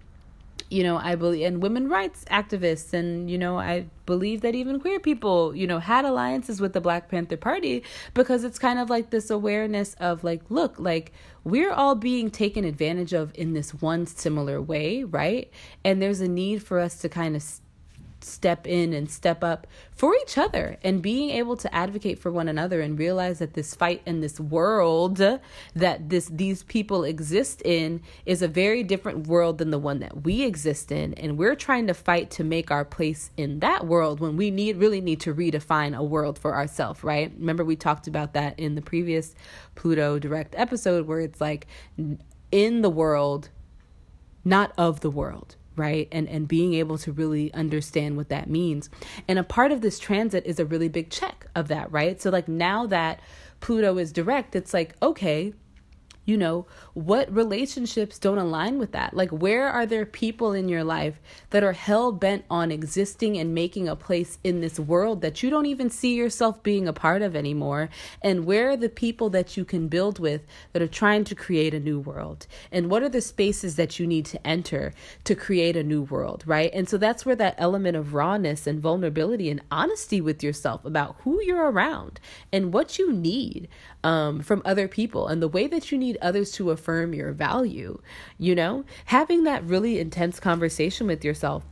[0.75, 4.79] you know i believe and women rights activists and you know i believe that even
[4.79, 7.81] queer people you know had alliances with the black panther party
[8.13, 11.13] because it's kind of like this awareness of like look like
[11.45, 15.51] we're all being taken advantage of in this one similar way right?
[15.83, 17.43] And there's a need for us to kind of
[18.25, 22.47] step in and step up for each other and being able to advocate for one
[22.47, 28.01] another and realize that this fight in this world that this these people exist in
[28.25, 31.13] is a very different world than the one that we exist in.
[31.15, 34.77] And we're trying to fight to make our place in that world when we need
[34.77, 37.31] really need to redefine a world for ourselves right?
[37.37, 39.35] Remember we talked about that in the previous
[39.75, 41.67] Pluto direct episode where it's like
[42.51, 43.49] in the world
[44.43, 46.07] not of the world right?
[46.11, 48.89] And and being able to really understand what that means.
[49.27, 52.21] And a part of this transit is a really big check of that right?
[52.21, 53.19] So like now that
[53.61, 55.53] pluto is direct it's like okay
[56.25, 59.13] you know, what relationships don't align with that?
[59.13, 63.53] Like, where are there people in your life that are hell bent on existing and
[63.53, 67.21] making a place in this world that you don't even see yourself being a part
[67.21, 67.89] of anymore?
[68.21, 70.41] And where are the people that you can build with
[70.73, 72.47] that are trying to create a new world?
[72.71, 74.93] And what are the spaces that you need to enter
[75.25, 76.71] to create a new world, right?
[76.73, 81.17] And so that's where that element of rawness and vulnerability and honesty with yourself about
[81.19, 82.19] who you're around
[82.51, 83.67] and what you need
[84.05, 87.99] um, from other people and the way that you need others to affirm your value,
[88.37, 91.63] you know, having that really intense conversation with yourself.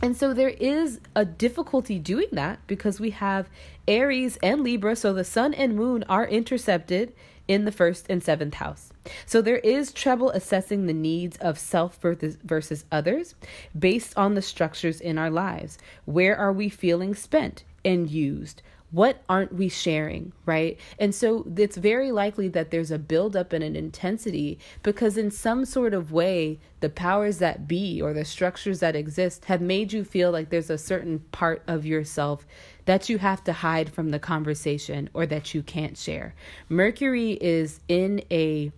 [0.00, 3.50] And so there is a difficulty doing that because we have
[3.86, 7.12] Aries and Libra, so the sun and moon are intercepted
[7.46, 8.90] in the first and seventh house.
[9.26, 13.34] So there is trouble assessing the needs of self versus others
[13.78, 15.76] based on the structures in our lives.
[16.06, 18.62] Where are we feeling spent and used?
[18.92, 20.78] What aren't we sharing right?
[20.98, 25.64] And so it's very likely that there's a buildup and an intensity because in some
[25.64, 30.04] sort of way the powers that be or the structures that exist have made you
[30.04, 32.46] feel like there's a certain part of yourself
[32.84, 36.34] that you have to hide from the conversation or that you can't share.
[36.68, 38.72] Mercury is in a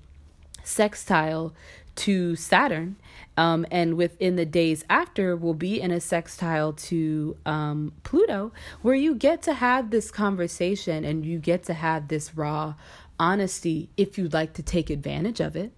[0.63, 1.55] sextile
[1.97, 2.97] to saturn
[3.37, 8.53] um, and within the days after will be in a sextile to um, Pluto,
[8.83, 12.75] where you get to have this conversation and you get to have this raw
[13.19, 15.73] honesty if you'd like to take advantage of it,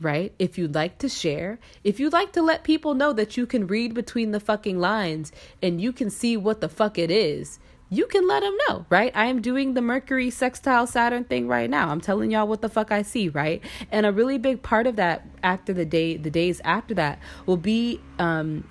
[0.00, 0.32] right?
[0.38, 3.66] If you'd like to share, if you'd like to let people know that you can
[3.66, 5.32] read between the fucking lines
[5.62, 7.58] and you can see what the fuck it is
[7.90, 9.10] you can let them know, right?
[9.16, 11.88] I am doing the Mercury sextile Saturn thing right now.
[11.88, 13.62] I'm telling y'all what the fuck I see, right?
[13.90, 17.56] And a really big part of that after the day, the days after that will
[17.56, 18.68] be um,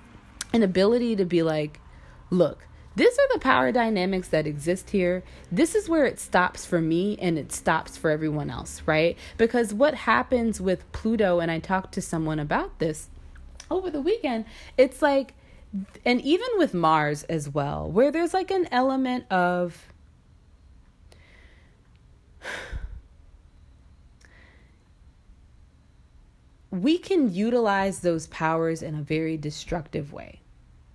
[0.54, 1.80] an ability to be like,
[2.30, 2.66] look,
[2.96, 5.22] these are the power dynamics that exist here.
[5.52, 9.18] This is where it stops for me and it stops for everyone else, right?
[9.36, 13.10] Because what happens with Pluto, and I talked to someone about this
[13.70, 14.46] over the weekend,
[14.76, 15.34] it's like,
[16.04, 19.86] and even with Mars as well, where there's like an element of,
[26.70, 30.40] we can utilize those powers in a very destructive way,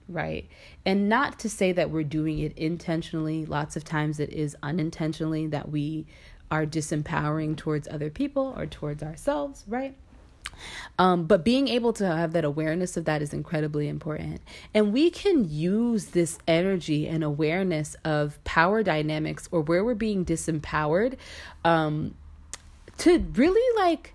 [0.10, 0.50] right?
[0.86, 3.46] And not to say that we're doing it intentionally.
[3.46, 6.06] Lots of times it is unintentionally that we
[6.52, 9.96] are disempowering towards other people or towards ourselves, right?
[10.98, 14.42] Um, but being able to have that awareness of that is incredibly important.
[14.74, 20.26] And we can use this energy and awareness of power dynamics or where we're being
[20.26, 21.18] disempowered
[21.64, 22.16] um,
[23.00, 24.14] to really like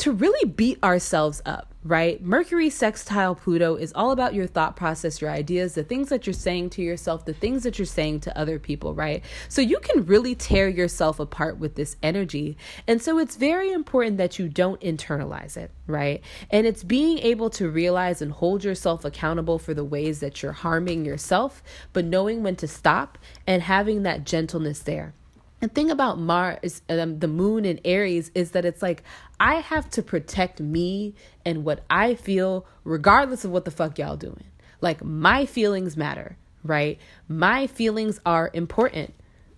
[0.00, 2.22] to really beat ourselves up, right?
[2.22, 6.34] Mercury sextile Pluto is all about your thought process, your ideas, the things that you're
[6.34, 9.24] saying to yourself, the things that you're saying to other people, right?
[9.48, 12.58] So you can really tear yourself apart with this energy.
[12.86, 16.22] And so it's very important that you don't internalize it, right?
[16.50, 20.52] And it's being able to realize and hold yourself accountable for the ways that you're
[20.52, 21.62] harming yourself,
[21.94, 23.16] but knowing when to stop
[23.46, 25.14] and having that gentleness there.
[25.60, 29.02] The thing about Mars, um, the moon in Aries, is that it's like
[29.38, 34.16] I have to protect me and what I feel, regardless of what the fuck y'all
[34.16, 34.44] doing.
[34.80, 36.98] Like my feelings matter, right?
[37.28, 39.12] My feelings are important.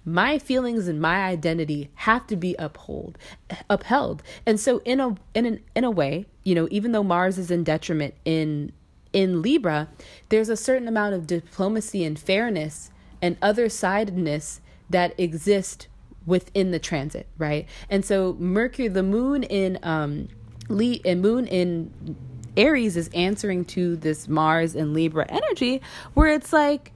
[0.04, 3.16] My feelings and my identity have to be uphold,
[3.70, 4.24] upheld.
[4.44, 7.52] And so, in a in an in a way, you know, even though Mars is
[7.52, 8.72] in detriment in
[9.12, 9.88] in Libra,
[10.30, 12.90] there's a certain amount of diplomacy and fairness
[13.20, 15.86] and other sidedness that exist
[16.26, 17.68] within the transit, right?
[17.90, 20.28] And so Mercury, the moon in um
[20.68, 22.16] Le- and moon in
[22.56, 25.80] Aries is answering to this Mars and Libra energy
[26.14, 26.92] where it's like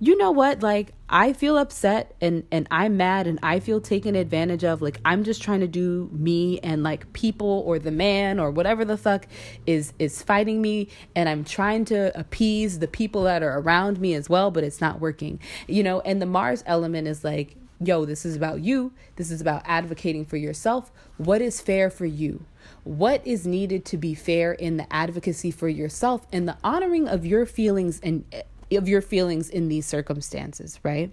[0.00, 0.62] you know what?
[0.62, 4.80] Like i feel upset and and i'm mad and i feel taken advantage of.
[4.82, 8.84] Like i'm just trying to do me and like people or the man or whatever
[8.84, 9.26] the fuck
[9.66, 10.88] is is fighting me.
[11.16, 14.80] And i'm trying to appease the people that are around me as well but it's
[14.80, 16.00] not working you know?
[16.00, 18.92] And the mars element is like yo, this is about you.
[19.16, 20.90] This is about advocating for yourself.
[21.16, 22.44] What is fair for you?
[22.84, 27.24] What is needed to be fair in the advocacy for yourself and the honoring of
[27.24, 28.42] your feelings and eh,
[28.76, 31.10] of your feelings in these circumstances, right?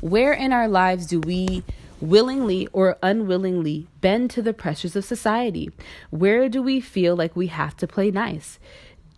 [0.00, 1.62] Where in our lives do we
[2.00, 5.70] willingly or unwillingly bend to the pressures of society?
[6.10, 8.58] Where do we feel like we have to play nice?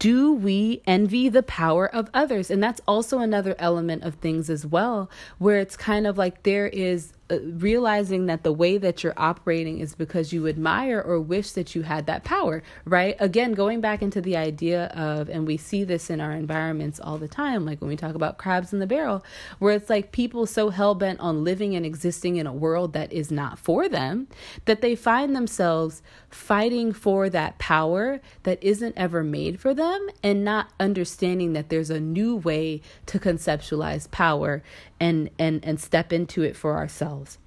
[0.01, 2.51] Do we envy the power of others?
[2.51, 6.67] And that's also another element of things as well, where it's kind of like there
[6.67, 11.53] is Uh, realizing that the way that you're operating is because you admire or wish
[11.53, 13.15] that you had that power, right?
[13.21, 17.19] Again, going back into the idea of, and we see this in our environments all
[17.19, 19.25] the time, like when we talk about crabs in the barrel,
[19.59, 23.13] where it's like people so hell bent on living and existing in a world that
[23.13, 24.27] is not for them
[24.65, 30.45] that they find themselves fighting for that power that isn't ever made for them and
[30.45, 34.63] not understanding that there's a new way to conceptualize power
[35.01, 37.39] and and and step into it for ourselves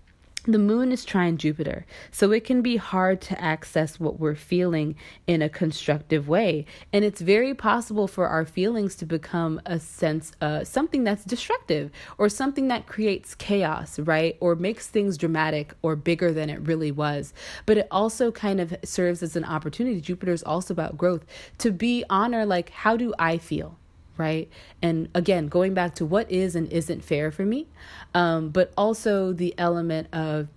[0.45, 4.95] the moon is trine Jupiter, so it can be hard to access what we're feeling
[5.25, 6.65] in a constructive way.
[6.91, 11.91] And it's very possible for our feelings to become a sense, uh, something that's destructive
[12.17, 14.35] or something that creates chaos, right?
[14.41, 17.33] Or makes things dramatic or bigger than it really was.
[17.65, 20.01] But it also kind of serves as an opportunity.
[20.01, 21.25] Jupiter is also about growth
[21.59, 23.77] to be honor, like, how do I feel?
[24.17, 24.49] Right?
[24.81, 27.67] And again, going back to what is and isn't fair for me,
[28.13, 30.47] um, but also the element of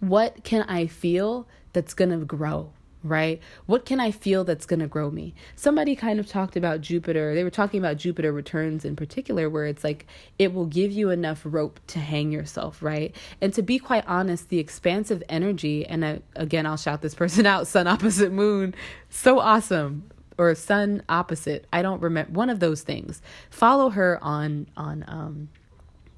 [0.00, 2.72] what can I feel that's going to grow,
[3.02, 3.40] right?
[3.66, 5.34] What can I feel that's going to grow me?
[5.56, 7.34] Somebody kind of talked about Jupiter.
[7.34, 10.06] They were talking about Jupiter returns in particular, where it's like
[10.38, 13.14] it will give you enough rope to hang yourself, right?
[13.40, 17.46] And to be quite honest, the expansive energy, and uh, again, I'll shout this person
[17.46, 18.74] out Sun opposite moon,
[19.08, 21.66] so awesome or sun opposite.
[21.70, 23.20] I don't remember one of those things.
[23.50, 25.48] Follow her on on um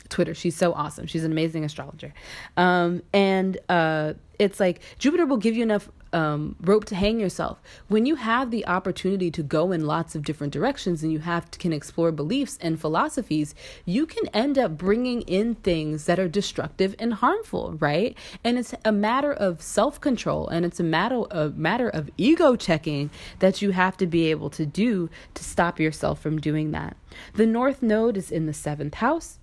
[0.08, 0.34] Twitter.
[0.34, 1.06] She's so awesome.
[1.06, 2.14] She's an amazing astrologer.
[2.56, 7.60] Um, and uh, it's like Jupiter will give you enough um, rope to hang yourself.
[7.88, 11.50] When you have the opportunity to go in lots of different directions and you have
[11.50, 13.54] to, can explore beliefs and philosophies,
[13.84, 18.16] you can end up bringing in things that are destructive and harmful, right?
[18.44, 22.56] And it's a matter of self control and it's a matter of matter of ego
[22.56, 26.96] checking that you have to be able to do to stop yourself from doing that.
[27.34, 29.38] The North Node is in the seventh house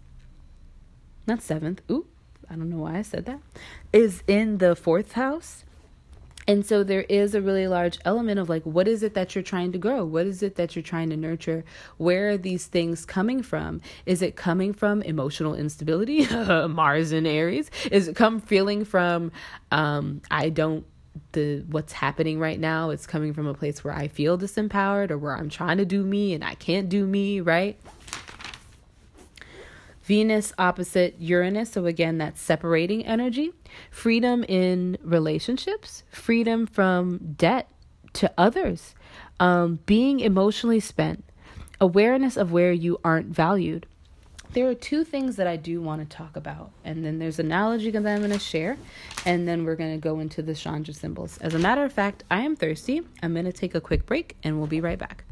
[1.29, 2.07] not seventh, ooh,
[2.49, 3.39] I don't know why I said that,
[3.93, 5.63] is in the fourth house.
[6.49, 9.43] And so there is a really large element of like, what is it that you're
[9.43, 10.03] trying to grow?
[10.03, 11.63] What is it that you're trying to nurture?
[11.97, 13.81] Where are these things coming from?
[14.07, 16.25] Is it coming from emotional instability,
[16.67, 17.69] Mars and Aries?
[17.91, 19.31] Is it come feeling from,
[19.71, 20.87] um, I don't
[21.33, 25.17] the what's happening right now it's coming from a place where I feel disempowered or
[25.17, 27.79] where I'm trying to do me and I can't do me, right?
[30.09, 33.51] Venus opposite Uranus, so again that's separating energy,
[33.91, 37.69] freedom in relationships, freedom from debt
[38.13, 38.95] to others,
[39.39, 41.23] um, being emotionally spent,
[41.79, 43.85] awareness of where you aren't valued.
[44.53, 47.45] There are two things that I do want to talk about, and then there's an
[47.45, 48.79] analogy that I'm going to share,
[49.27, 51.37] and then we're going to go into the Chandra symbols.
[51.37, 53.03] As a matter of fact, I am thirsty.
[53.21, 55.23] I'm going to take a quick break, and we'll be right back.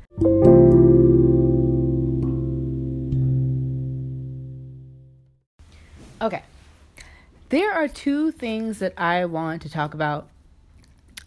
[7.49, 10.27] There are two things that I want to talk about.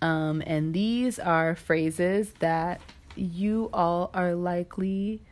[0.02, 2.82] Um, and these are phrases that
[3.16, 5.22] you all are likely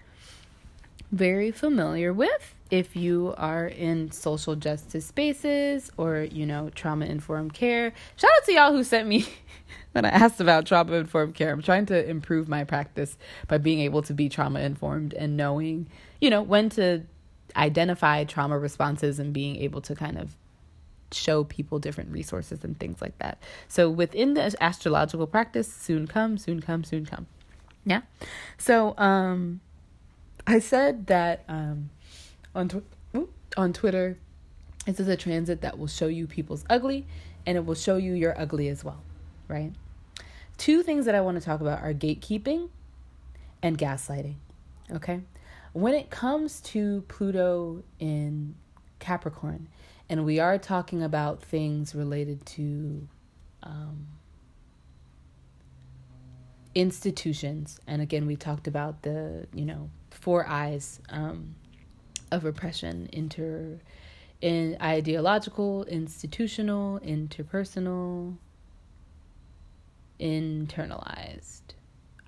[1.12, 7.52] very familiar with if you are in social justice spaces or, you know, trauma informed
[7.52, 7.92] care.
[8.16, 9.26] Shout out to y'all who sent me
[9.92, 11.52] when I asked about trauma informed care.
[11.52, 15.86] I'm trying to improve my practice by being able to be trauma informed and knowing,
[16.18, 17.02] you know, when to
[17.56, 20.34] identify trauma responses and being able to kind of
[21.12, 23.38] show people different resources and things like that.
[23.66, 27.26] So within the astrological practice, soon come, soon come, soon come.
[27.84, 28.02] Yeah.
[28.56, 29.60] So um
[30.46, 31.90] I said that um
[32.54, 34.18] on tw- on Twitter
[34.86, 37.06] this is a transit that will show you people's ugly
[37.44, 39.02] and it will show you your ugly as well,
[39.48, 39.72] right?
[40.56, 42.70] Two things that I want to talk about are gatekeeping
[43.62, 44.36] and gaslighting.
[44.90, 45.20] Okay?
[45.72, 48.54] When it comes to Pluto in
[48.98, 49.68] Capricorn,
[50.08, 53.08] and we are talking about things related to
[53.62, 54.06] um,
[56.74, 61.54] institutions, and again, we talked about the, you know, four I's um,
[62.30, 63.78] of oppression inter
[64.40, 68.36] in ideological, institutional, interpersonal,
[70.20, 71.62] internalized.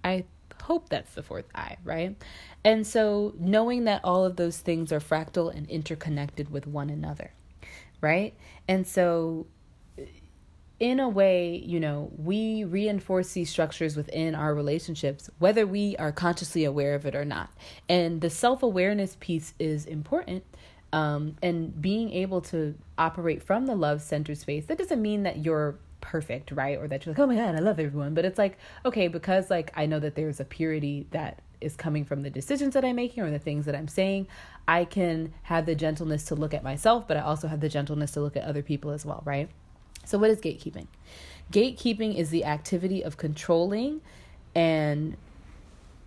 [0.02, 0.24] I
[0.62, 2.16] hope that's the fourth I, right?
[2.64, 7.32] And so knowing that all of those things are fractal and interconnected with one another,
[8.00, 8.34] right?
[8.68, 9.46] And so
[10.80, 16.10] in a way, you know, we reinforce these structures within our relationships, whether we are
[16.10, 17.50] consciously aware of it or not.
[17.88, 20.42] And the self awareness piece is important.
[20.92, 25.44] Um, and being able to operate from the love center space, that doesn't mean that
[25.44, 26.78] you're perfect, right?
[26.78, 28.14] Or that you're like, oh my God, I love everyone.
[28.14, 32.04] But it's like, okay, because like I know that there's a purity that is coming
[32.04, 34.26] from the decisions that I'm making or the things that I'm saying,
[34.66, 38.12] I can have the gentleness to look at myself, but I also have the gentleness
[38.12, 39.48] to look at other people as well, right?
[40.04, 40.86] So, what is gatekeeping?
[41.52, 44.00] Gatekeeping is the activity of controlling
[44.54, 45.16] and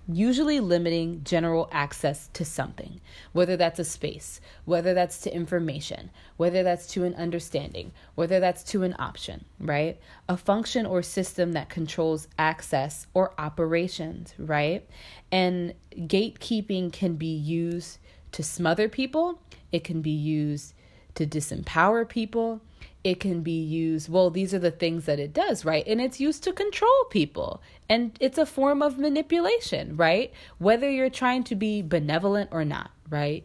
[0.07, 2.99] usually limiting general access to something,
[3.31, 8.63] whether that's a space, whether that's to information, whether that's to an understanding, whether that's
[8.63, 9.99] to an option, right?
[10.27, 14.87] A function or system that controls access or operations, right?
[15.31, 17.99] And gatekeeping can be used
[18.33, 19.39] to smother people,
[19.71, 20.73] it can be used
[21.15, 22.61] to disempower people
[23.03, 26.19] it can be used well these are the things that it does right and it's
[26.19, 30.31] used to control people and it's a form of manipulation right?
[30.57, 33.43] Whether you're trying to be benevolent or not right?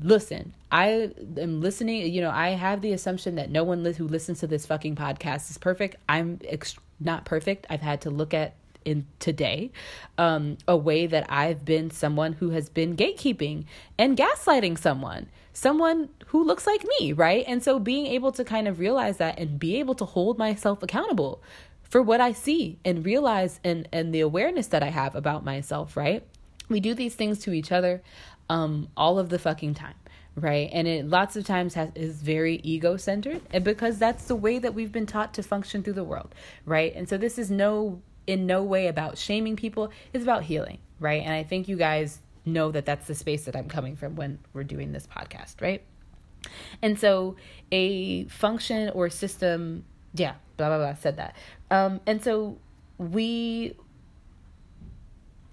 [0.00, 4.40] Listen i am listening you know i have the assumption that no one who listens
[4.40, 5.96] to this fucking podcast is perfect.
[6.08, 7.66] I'm ex- not perfect.
[7.68, 9.70] I've had to look at in today
[10.18, 13.64] um, a way that I've been someone who has been gatekeeping
[13.96, 17.44] and gaslighting someone, someone who looks like me, right?
[17.46, 20.82] And so being able to kind of realize that and be able to hold myself
[20.82, 21.40] accountable
[21.92, 25.96] for what I see and realize and and the awareness that I have about myself,
[25.96, 26.26] right?
[26.68, 28.02] We do these things to each other
[28.48, 29.94] um, all of the fucking time
[30.34, 34.34] right and it lots of times has is very ego centered and because that's the
[34.34, 36.34] way that we've been taught to function through the world
[36.64, 39.90] right and so this is no in no way about shaming people.
[40.12, 41.22] It's about healing, right?
[41.22, 44.38] And I think you guys know that that's the space that I'm coming from when
[44.52, 45.82] we're doing this podcast, right?
[46.80, 47.36] And so
[47.70, 49.84] a function or system,
[50.14, 51.36] yeah, blah blah blah said that.
[51.70, 52.58] Um and so
[52.98, 53.76] we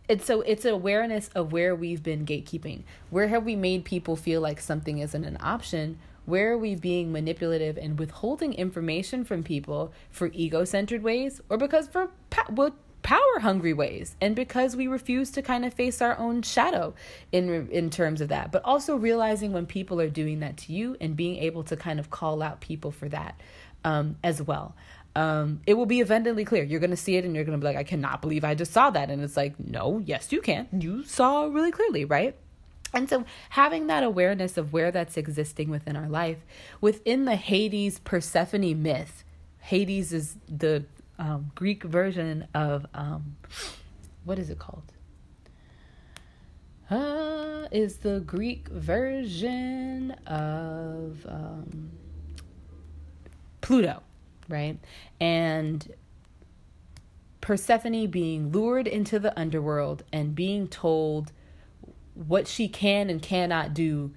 [0.10, 2.82] and so it's awareness of where we've been gatekeeping.
[3.12, 6.00] Where have we made people feel like something isn't an option
[6.30, 11.58] where are we being manipulative and withholding information from people for ego centered ways or
[11.58, 12.12] because for
[12.52, 16.94] well, power hungry ways and because we refuse to kind of face our own shadow
[17.32, 20.96] in in terms of that but also realizing when people are doing that to you
[21.02, 23.40] and being able to kind of call out people for that
[23.84, 24.76] um, as well.
[25.16, 26.64] Um, it will be abundantly clear.
[26.64, 28.54] You're going to see it and you're going to be like i cannot believe i
[28.56, 29.10] just saw that.
[29.10, 30.68] And it's like no yes you can.
[30.72, 32.36] You saw really clearly right?
[32.94, 36.40] And so, having that awareness of where that's existing within our life,
[36.82, 39.24] within the Hades Persephone myth,
[39.60, 40.86] Hades is the
[41.20, 43.36] um, Greek version of um,
[44.24, 44.92] what is it called?
[46.90, 51.92] Uh, is the Greek version of um,
[53.62, 54.02] Pluto,
[54.48, 54.78] right?
[55.20, 55.94] And
[57.42, 61.32] Persephone being lured into the underworld and being told
[62.14, 64.14] what she can and cannot do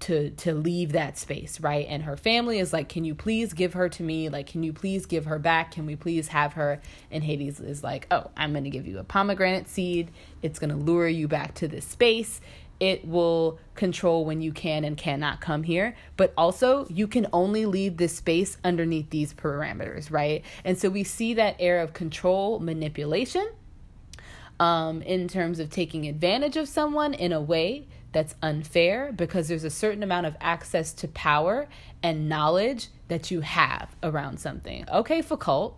[0.00, 1.86] to to leave that space right?
[1.88, 4.28] And her family is like can you please give her to me?
[4.28, 5.70] Like can you please give her back?
[5.70, 6.82] Can we please have her?
[7.10, 10.10] And hades is like oh i'm going to give you a pomegranate seed.
[10.42, 12.40] It's going to lure you back to this space
[12.80, 17.66] it will control when you can and cannot come here but also you can only
[17.66, 22.58] leave this space underneath these parameters right and so we see that air of control
[22.58, 23.48] manipulation
[24.60, 29.64] um, in terms of taking advantage of someone in a way that's unfair because there's
[29.64, 31.68] a certain amount of access to power
[32.02, 34.86] and knowledge that you have around something.
[34.88, 35.76] Okay, Foucault,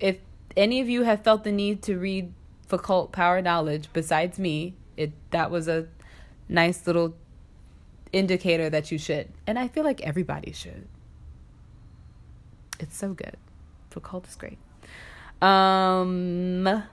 [0.00, 0.18] if
[0.56, 2.32] any of you have felt the need to read
[2.66, 5.86] Foucault Power Knowledge besides me, it that was a
[6.48, 7.14] nice little
[8.12, 9.28] indicator that you should.
[9.46, 10.86] And I feel like everybody should.
[12.78, 13.36] It's so good.
[13.90, 14.58] Foucault is great.
[15.42, 16.84] Um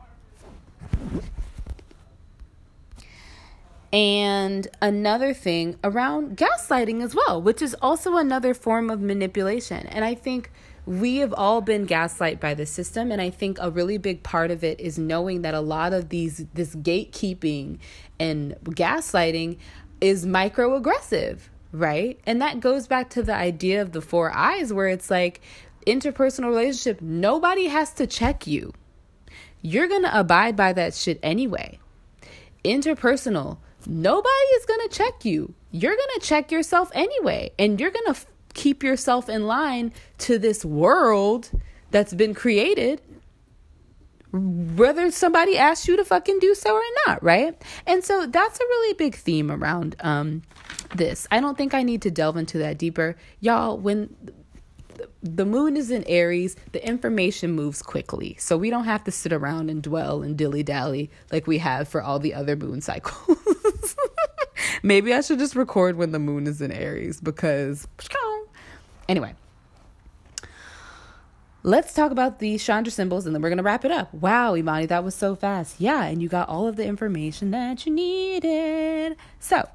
[3.93, 9.85] and another thing around gaslighting as well, which is also another form of manipulation.
[9.87, 10.51] And I think
[10.85, 14.51] we have all been gaslight by the system and i think a really big part
[14.51, 17.77] of it is knowing that a lot of these this gatekeeping
[18.19, 19.57] and gaslighting
[20.01, 21.39] is microaggressive
[21.71, 25.41] right and that goes back to the idea of the four I's where it's like
[25.87, 28.73] interpersonal relationship nobody has to check you
[29.61, 31.79] you're to abide by that shit anyway
[32.63, 33.57] interpersonal
[33.87, 35.53] nobody is to check you.
[35.71, 37.51] You're to check yourself anyway.
[37.57, 41.51] And you're f- keep yourself in line to this world
[41.91, 43.01] that's been created
[44.33, 47.61] whether somebody asks you to fucking do so or not, right?
[47.85, 50.41] And so that's a really big theme around um
[50.95, 51.27] this.
[51.31, 53.15] I don't think I need to delve into that deeper.
[53.39, 54.15] Y'all, when
[55.21, 58.35] the moon is in Aries, the information moves quickly.
[58.39, 61.87] So we don't have to sit around and dwell and dilly dally like we have
[61.87, 63.95] for all the other moon cycles.
[64.83, 67.87] Maybe I should just record when the moon is in Aries because.
[69.13, 69.35] Anyway,
[71.61, 74.11] let's talk about the Chandra symbols and then we're going to wrap it up.
[74.11, 75.79] Wow, Imani, that was so fast.
[75.79, 79.15] Yeah, and you got all of the information that you needed.
[79.39, 79.69] So,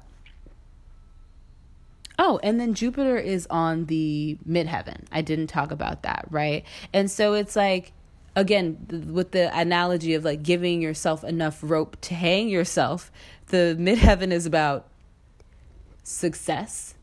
[2.17, 5.05] oh, and then Jupiter is on the midheaven.
[5.09, 6.65] I didn't talk about that, right?
[6.91, 7.93] And so it's like,
[8.35, 13.09] again, with the analogy of like giving yourself enough rope to hang yourself,
[13.47, 14.89] the midheaven is about
[16.03, 16.95] success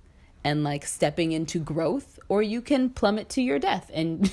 [0.46, 3.90] and like stepping into growth or you can plummet to your death.
[3.92, 4.32] And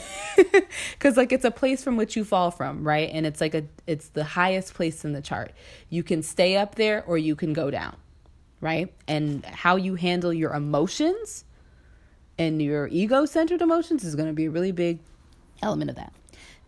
[1.00, 3.10] cuz like it's a place from which you fall from right?
[3.12, 5.54] And it's like a it's the highest place in the chart.
[5.90, 7.96] You can stay up there or you can go down
[8.62, 8.94] right?
[9.08, 11.46] And how you handle your emotions
[12.38, 15.00] and your ego centered emotions is going to be a really big
[15.64, 16.14] element of that.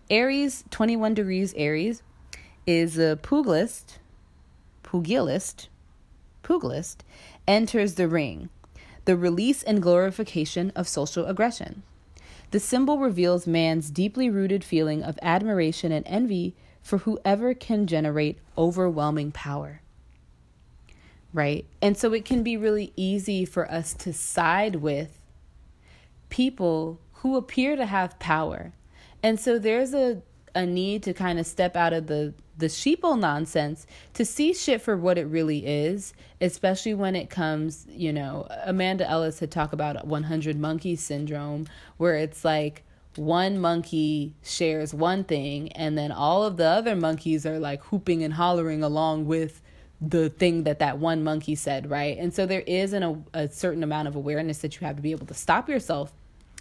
[0.10, 2.02] Aries 21 degrees aries
[2.66, 4.00] is a pugilist
[4.82, 5.70] pugilist
[6.42, 7.04] pugilist
[7.48, 8.50] enters the ring,
[9.06, 11.84] the release and glorification of social aggression.
[12.52, 18.38] The symbol reveals man's deeply rooted feeling of admiration and envy for whoever can generate
[18.58, 19.82] overwhelming power.
[21.34, 21.66] Right?
[21.82, 25.20] And so it can be really easy for us to side with
[26.30, 28.74] people who appear to have power.
[29.22, 30.22] And so there's a,
[30.56, 34.82] a need to kind of step out of the the sheeple nonsense to see shit
[34.82, 39.74] for what it really is, especially when it comes, you know, Amanda Ellis had talked
[39.74, 42.84] about 100 monkey syndrome, where it's like
[43.18, 48.24] one monkey shares one thing, and then all of the other monkeys are like hooping
[48.24, 49.62] and hollering along with
[50.02, 52.18] the thing that that one monkey said, right?
[52.18, 55.02] And so there is an, a, a certain amount of awareness that you have to
[55.02, 56.14] be able to stop yourself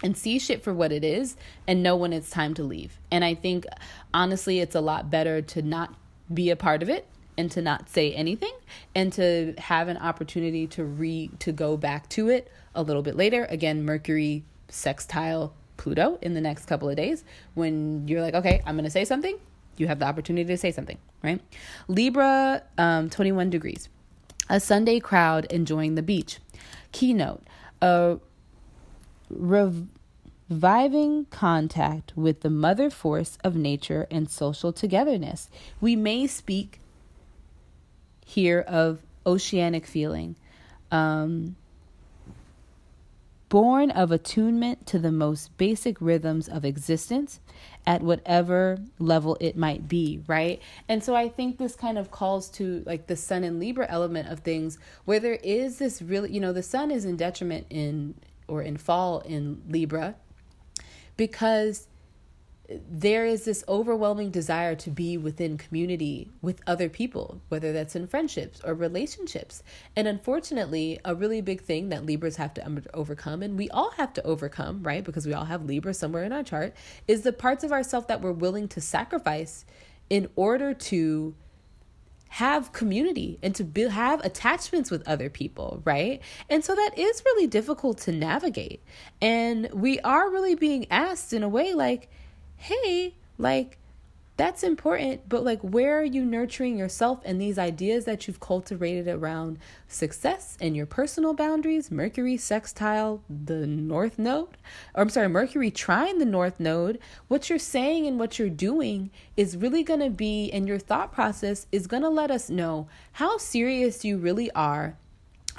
[0.02, 1.36] and see shit for what it is
[1.66, 2.98] and know when it's time to leave.
[3.10, 3.64] And I think
[4.12, 5.94] honestly, it's a lot better to not
[6.32, 8.52] be a part of it and to not say anything
[8.94, 13.16] and to have an opportunity to re to go back to it a little bit
[13.16, 13.44] later.
[13.46, 17.24] Again, Mercury sextile Pluto in the next couple of days
[17.54, 19.38] when you're like, okay, I'm going to say something.
[19.76, 21.40] You have the opportunity to say something, right?
[21.88, 23.88] Libra, um, 21 degrees.
[24.48, 26.38] A Sunday crowd enjoying the beach.
[26.92, 27.42] Keynote.
[27.82, 28.18] A
[29.30, 35.50] reviving contact with the mother force of nature and social togetherness.
[35.80, 36.80] We may speak
[38.24, 40.36] here of oceanic feeling.
[40.90, 41.56] Um,
[43.54, 47.38] born of attunement to the most basic rhythms of existence
[47.86, 50.60] at whatever level it might be, right?
[50.88, 54.28] And so I think this kind of calls to like the sun and Libra element
[54.28, 58.14] of things where there is this really, you know, the sun is in detriment in
[58.48, 60.16] or in fall in Libra
[61.16, 61.88] because
[62.68, 68.06] there is this overwhelming desire to be within community with other people, whether that's in
[68.06, 69.62] friendships or relationships.
[69.94, 73.90] And unfortunately, a really big thing that Libras have to um, overcome, and we all
[73.92, 75.04] have to overcome, right?
[75.04, 76.74] Because we all have Libra somewhere in our chart,
[77.06, 79.66] is the parts of ourselves that we're willing to sacrifice
[80.08, 81.34] in order to
[82.34, 86.20] have community and to be, have attachments with other people, right?
[86.50, 88.82] And so that is really difficult to navigate.
[89.22, 92.08] And we are really being asked in a way like,
[92.56, 93.78] hey, like
[94.36, 99.06] that's important, but like where are you nurturing yourself and these ideas that you've cultivated
[99.06, 101.90] around success and your personal boundaries?
[101.90, 104.56] Mercury sextile the North Node,
[104.94, 106.98] or I'm sorry, Mercury trine the North Node.
[107.28, 111.12] What you're saying and what you're doing is really going to be, and your thought
[111.12, 114.96] process is going to let us know how serious you really are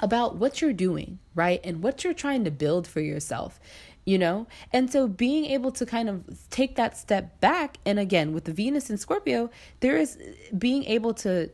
[0.02, 1.60] about what you're doing, right?
[1.64, 3.58] And what you're trying to build for yourself
[4.06, 4.46] you know?
[4.72, 8.52] And so being able to kind of take that step back, and again, with the
[8.52, 9.50] Venus and Scorpio,
[9.80, 10.16] there is
[10.56, 11.50] being able to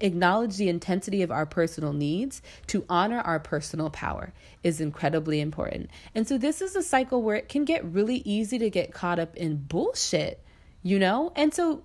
[0.00, 4.32] acknowledge the intensity of our personal needs to honor our personal power
[4.62, 5.90] is incredibly important.
[6.14, 9.18] And so this is a cycle where it can get really easy to get caught
[9.18, 10.42] up in bullshit,
[10.82, 11.32] you know?
[11.36, 11.84] And so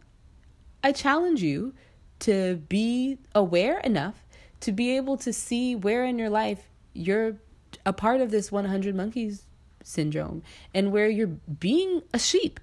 [0.83, 1.73] I challenge you
[2.19, 4.25] to be aware enough
[4.61, 7.37] to be able to see where in your life you're
[7.85, 9.43] a part of this 100 monkeys
[9.83, 12.59] syndrome and where you're being a sheep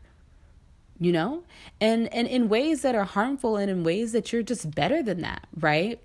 [0.98, 1.44] you know?
[1.78, 5.20] And and in ways that are harmful and in ways that you're just better than
[5.20, 6.00] that right?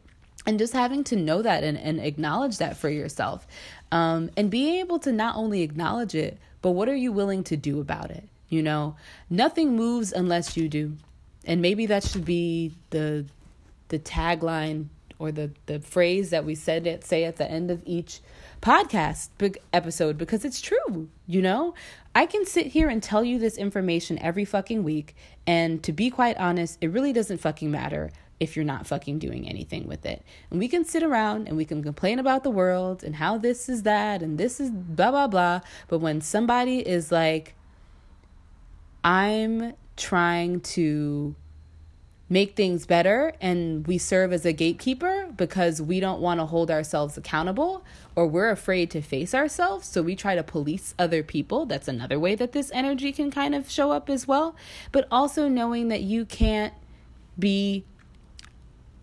[0.46, 3.48] And just having to know that and, and acknowledge that for yourself
[3.92, 7.58] um, and being able to not only acknowledge it but what are you willing to
[7.58, 8.98] do about it you know?
[9.30, 10.98] Nothing moves unless you do.
[11.46, 13.26] And maybe that should be the
[13.88, 14.88] the tagline
[15.18, 18.20] or the the phrase that we said it say at the end of each
[18.62, 19.30] podcast
[19.74, 21.74] episode because it's true, you know?
[22.14, 25.16] I can sit here and tell you this information every fucking week,
[25.48, 29.48] and to be quite honest, it really doesn't fucking matter if you're not fucking doing
[29.48, 30.24] anything with it.
[30.50, 33.70] And we can sit around and we can complain about the world and how this
[33.70, 35.62] is that and this is blah, blah, blah.
[35.88, 37.54] But when somebody is like,
[39.04, 41.36] I'm trying to
[42.32, 46.72] make things better and we serve as a gatekeeper because we don't want to hold
[46.72, 47.84] ourselves accountable
[48.16, 49.86] or we're afraid to face ourselves.
[49.86, 51.66] So we try to police other people.
[51.66, 54.56] That's another way that this energy can kind of show up as well.
[54.94, 56.74] But also knowing that you can't
[57.38, 57.84] be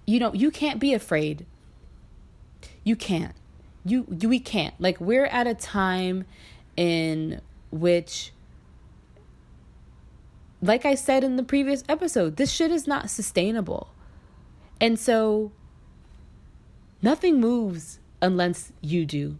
[0.06, 1.44] you know you can't be afraid.
[2.82, 3.34] You can't.
[3.84, 4.74] You, you we can't.
[4.80, 6.24] Like we're at a time
[6.78, 8.32] in which
[10.61, 13.88] like I said in the previous episode, this shit is not sustainable.
[14.80, 15.52] And so
[17.02, 19.36] nothing moves unless you do.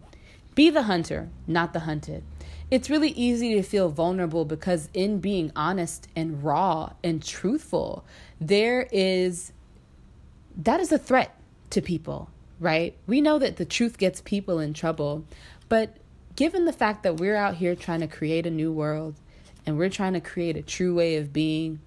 [0.55, 2.23] Be the hunter, not the hunted.
[2.71, 8.05] It's really easy to feel vulnerable because, in being honest and raw and truthful,
[8.39, 9.53] there is
[10.55, 11.35] that is a threat
[11.71, 12.95] to people, right?
[13.07, 15.23] We know that the truth gets people in trouble,
[15.67, 15.95] but
[16.35, 19.15] given the fact that we're out here trying to create a new world,
[19.69, 21.79] and we're trying to create a true way of being,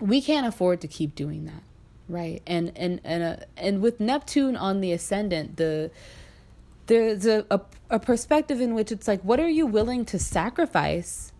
[0.00, 1.62] we can't afford to keep doing that,
[2.08, 2.42] right?
[2.46, 5.90] And and and uh, and with Neptune on the ascendant, the
[6.86, 11.32] there's a, a a perspective in which it's like, what are you willing to sacrifice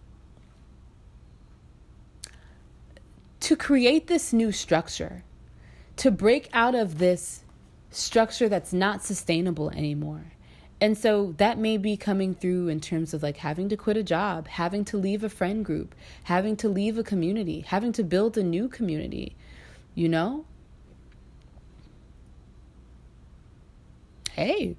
[3.41, 5.25] to create this new structure,
[5.97, 7.45] to break out of this
[7.91, 10.33] structure that's not sustainable anymore?
[10.81, 14.03] And so that may be coming through in terms of like having to quit a
[14.03, 18.39] job, having to leave a friend group, having to leave a community, having to build
[18.39, 19.35] a new community,
[19.95, 20.45] you know?
[24.33, 24.77] Hey,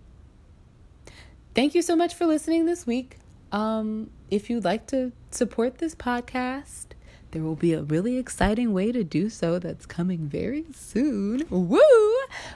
[1.53, 3.17] thank you so much for listening this week.
[3.51, 6.88] Um, if you'd like to support this podcast,
[7.31, 11.45] there will be a really exciting way to do so that's coming very soon.
[11.49, 11.79] Woo!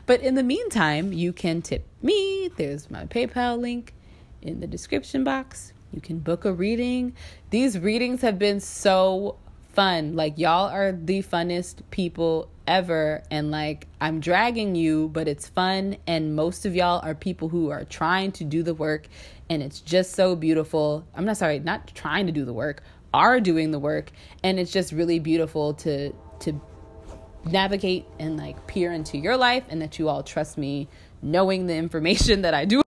[0.06, 2.50] But in the meantime, you can tip me.
[2.56, 3.94] There's my PayPal link
[4.42, 5.74] in the description box.
[5.94, 7.14] You can book a reading.
[7.52, 9.38] These readings have been so
[9.74, 10.16] fun.
[10.16, 13.24] Like, y'all are the funnest people ever.
[13.30, 15.98] And like, I'm dragging you, but it's fun.
[16.08, 19.08] And most of y'all are people who are trying to do the work.
[19.50, 21.06] And it's just so beautiful.
[21.16, 22.82] I'm not sorry, not trying to do the work,
[23.14, 24.12] are doing the work
[24.44, 26.60] and it's just really beautiful to to
[27.46, 30.88] navigate and like peer into your life and that you all trust me
[31.22, 32.82] knowing the information that I do.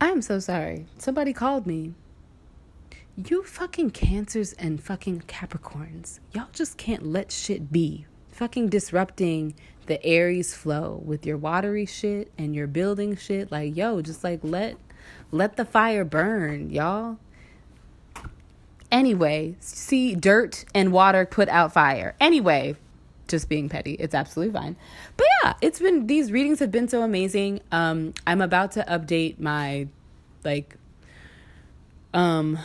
[0.00, 0.86] I I'm so sorry.
[0.98, 1.94] Somebody called me.
[3.16, 6.20] You fucking Cancers and fucking Capricorns.
[6.32, 8.06] Y'all just can't let shit be.
[8.30, 9.54] Fucking disrupting
[9.86, 13.52] the Aries flow with your watery shit and your building shit.
[13.52, 14.76] Like, yo, just like let
[15.30, 17.18] let the fire burn, y'all.
[18.94, 22.14] Anyway, see dirt and water put out fire.
[22.20, 22.76] Anyway,
[23.26, 23.94] just being petty.
[23.94, 24.76] It's absolutely fine.
[25.16, 27.60] But yeah, it's been these readings have been so amazing.
[27.72, 29.88] Um I'm about to update my
[30.44, 30.76] like
[32.12, 32.56] um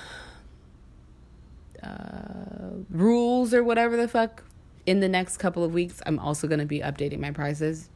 [1.81, 4.43] uh rules or whatever the fuck
[4.85, 5.99] in the next couple of weeks.
[6.05, 7.89] I'm also going to be updating my prizes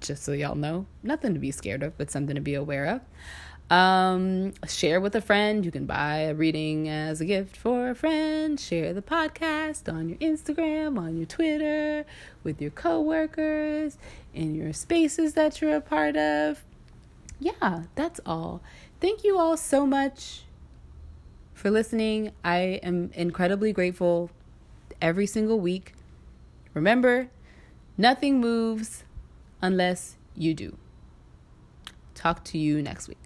[0.00, 0.86] just so y'all know.
[1.02, 3.00] Nothing to be scared of, but something to be aware of.
[3.70, 5.64] Um, share with a friend.
[5.64, 8.60] You can buy a reading as a gift for a friend.
[8.60, 12.04] Share the podcast on your Instagram, on your Twitter,
[12.42, 13.96] with your coworkers,
[14.34, 16.62] in your spaces that you're a part of.
[17.40, 18.62] Yeah, that's all.
[19.00, 20.42] Thank you all so much
[21.54, 22.32] for listening.
[22.44, 24.30] I am incredibly grateful
[25.00, 25.94] every single week.
[26.74, 27.28] Remember,
[27.96, 29.04] nothing moves
[29.62, 30.76] unless you do.
[32.14, 33.23] Talk to you next week.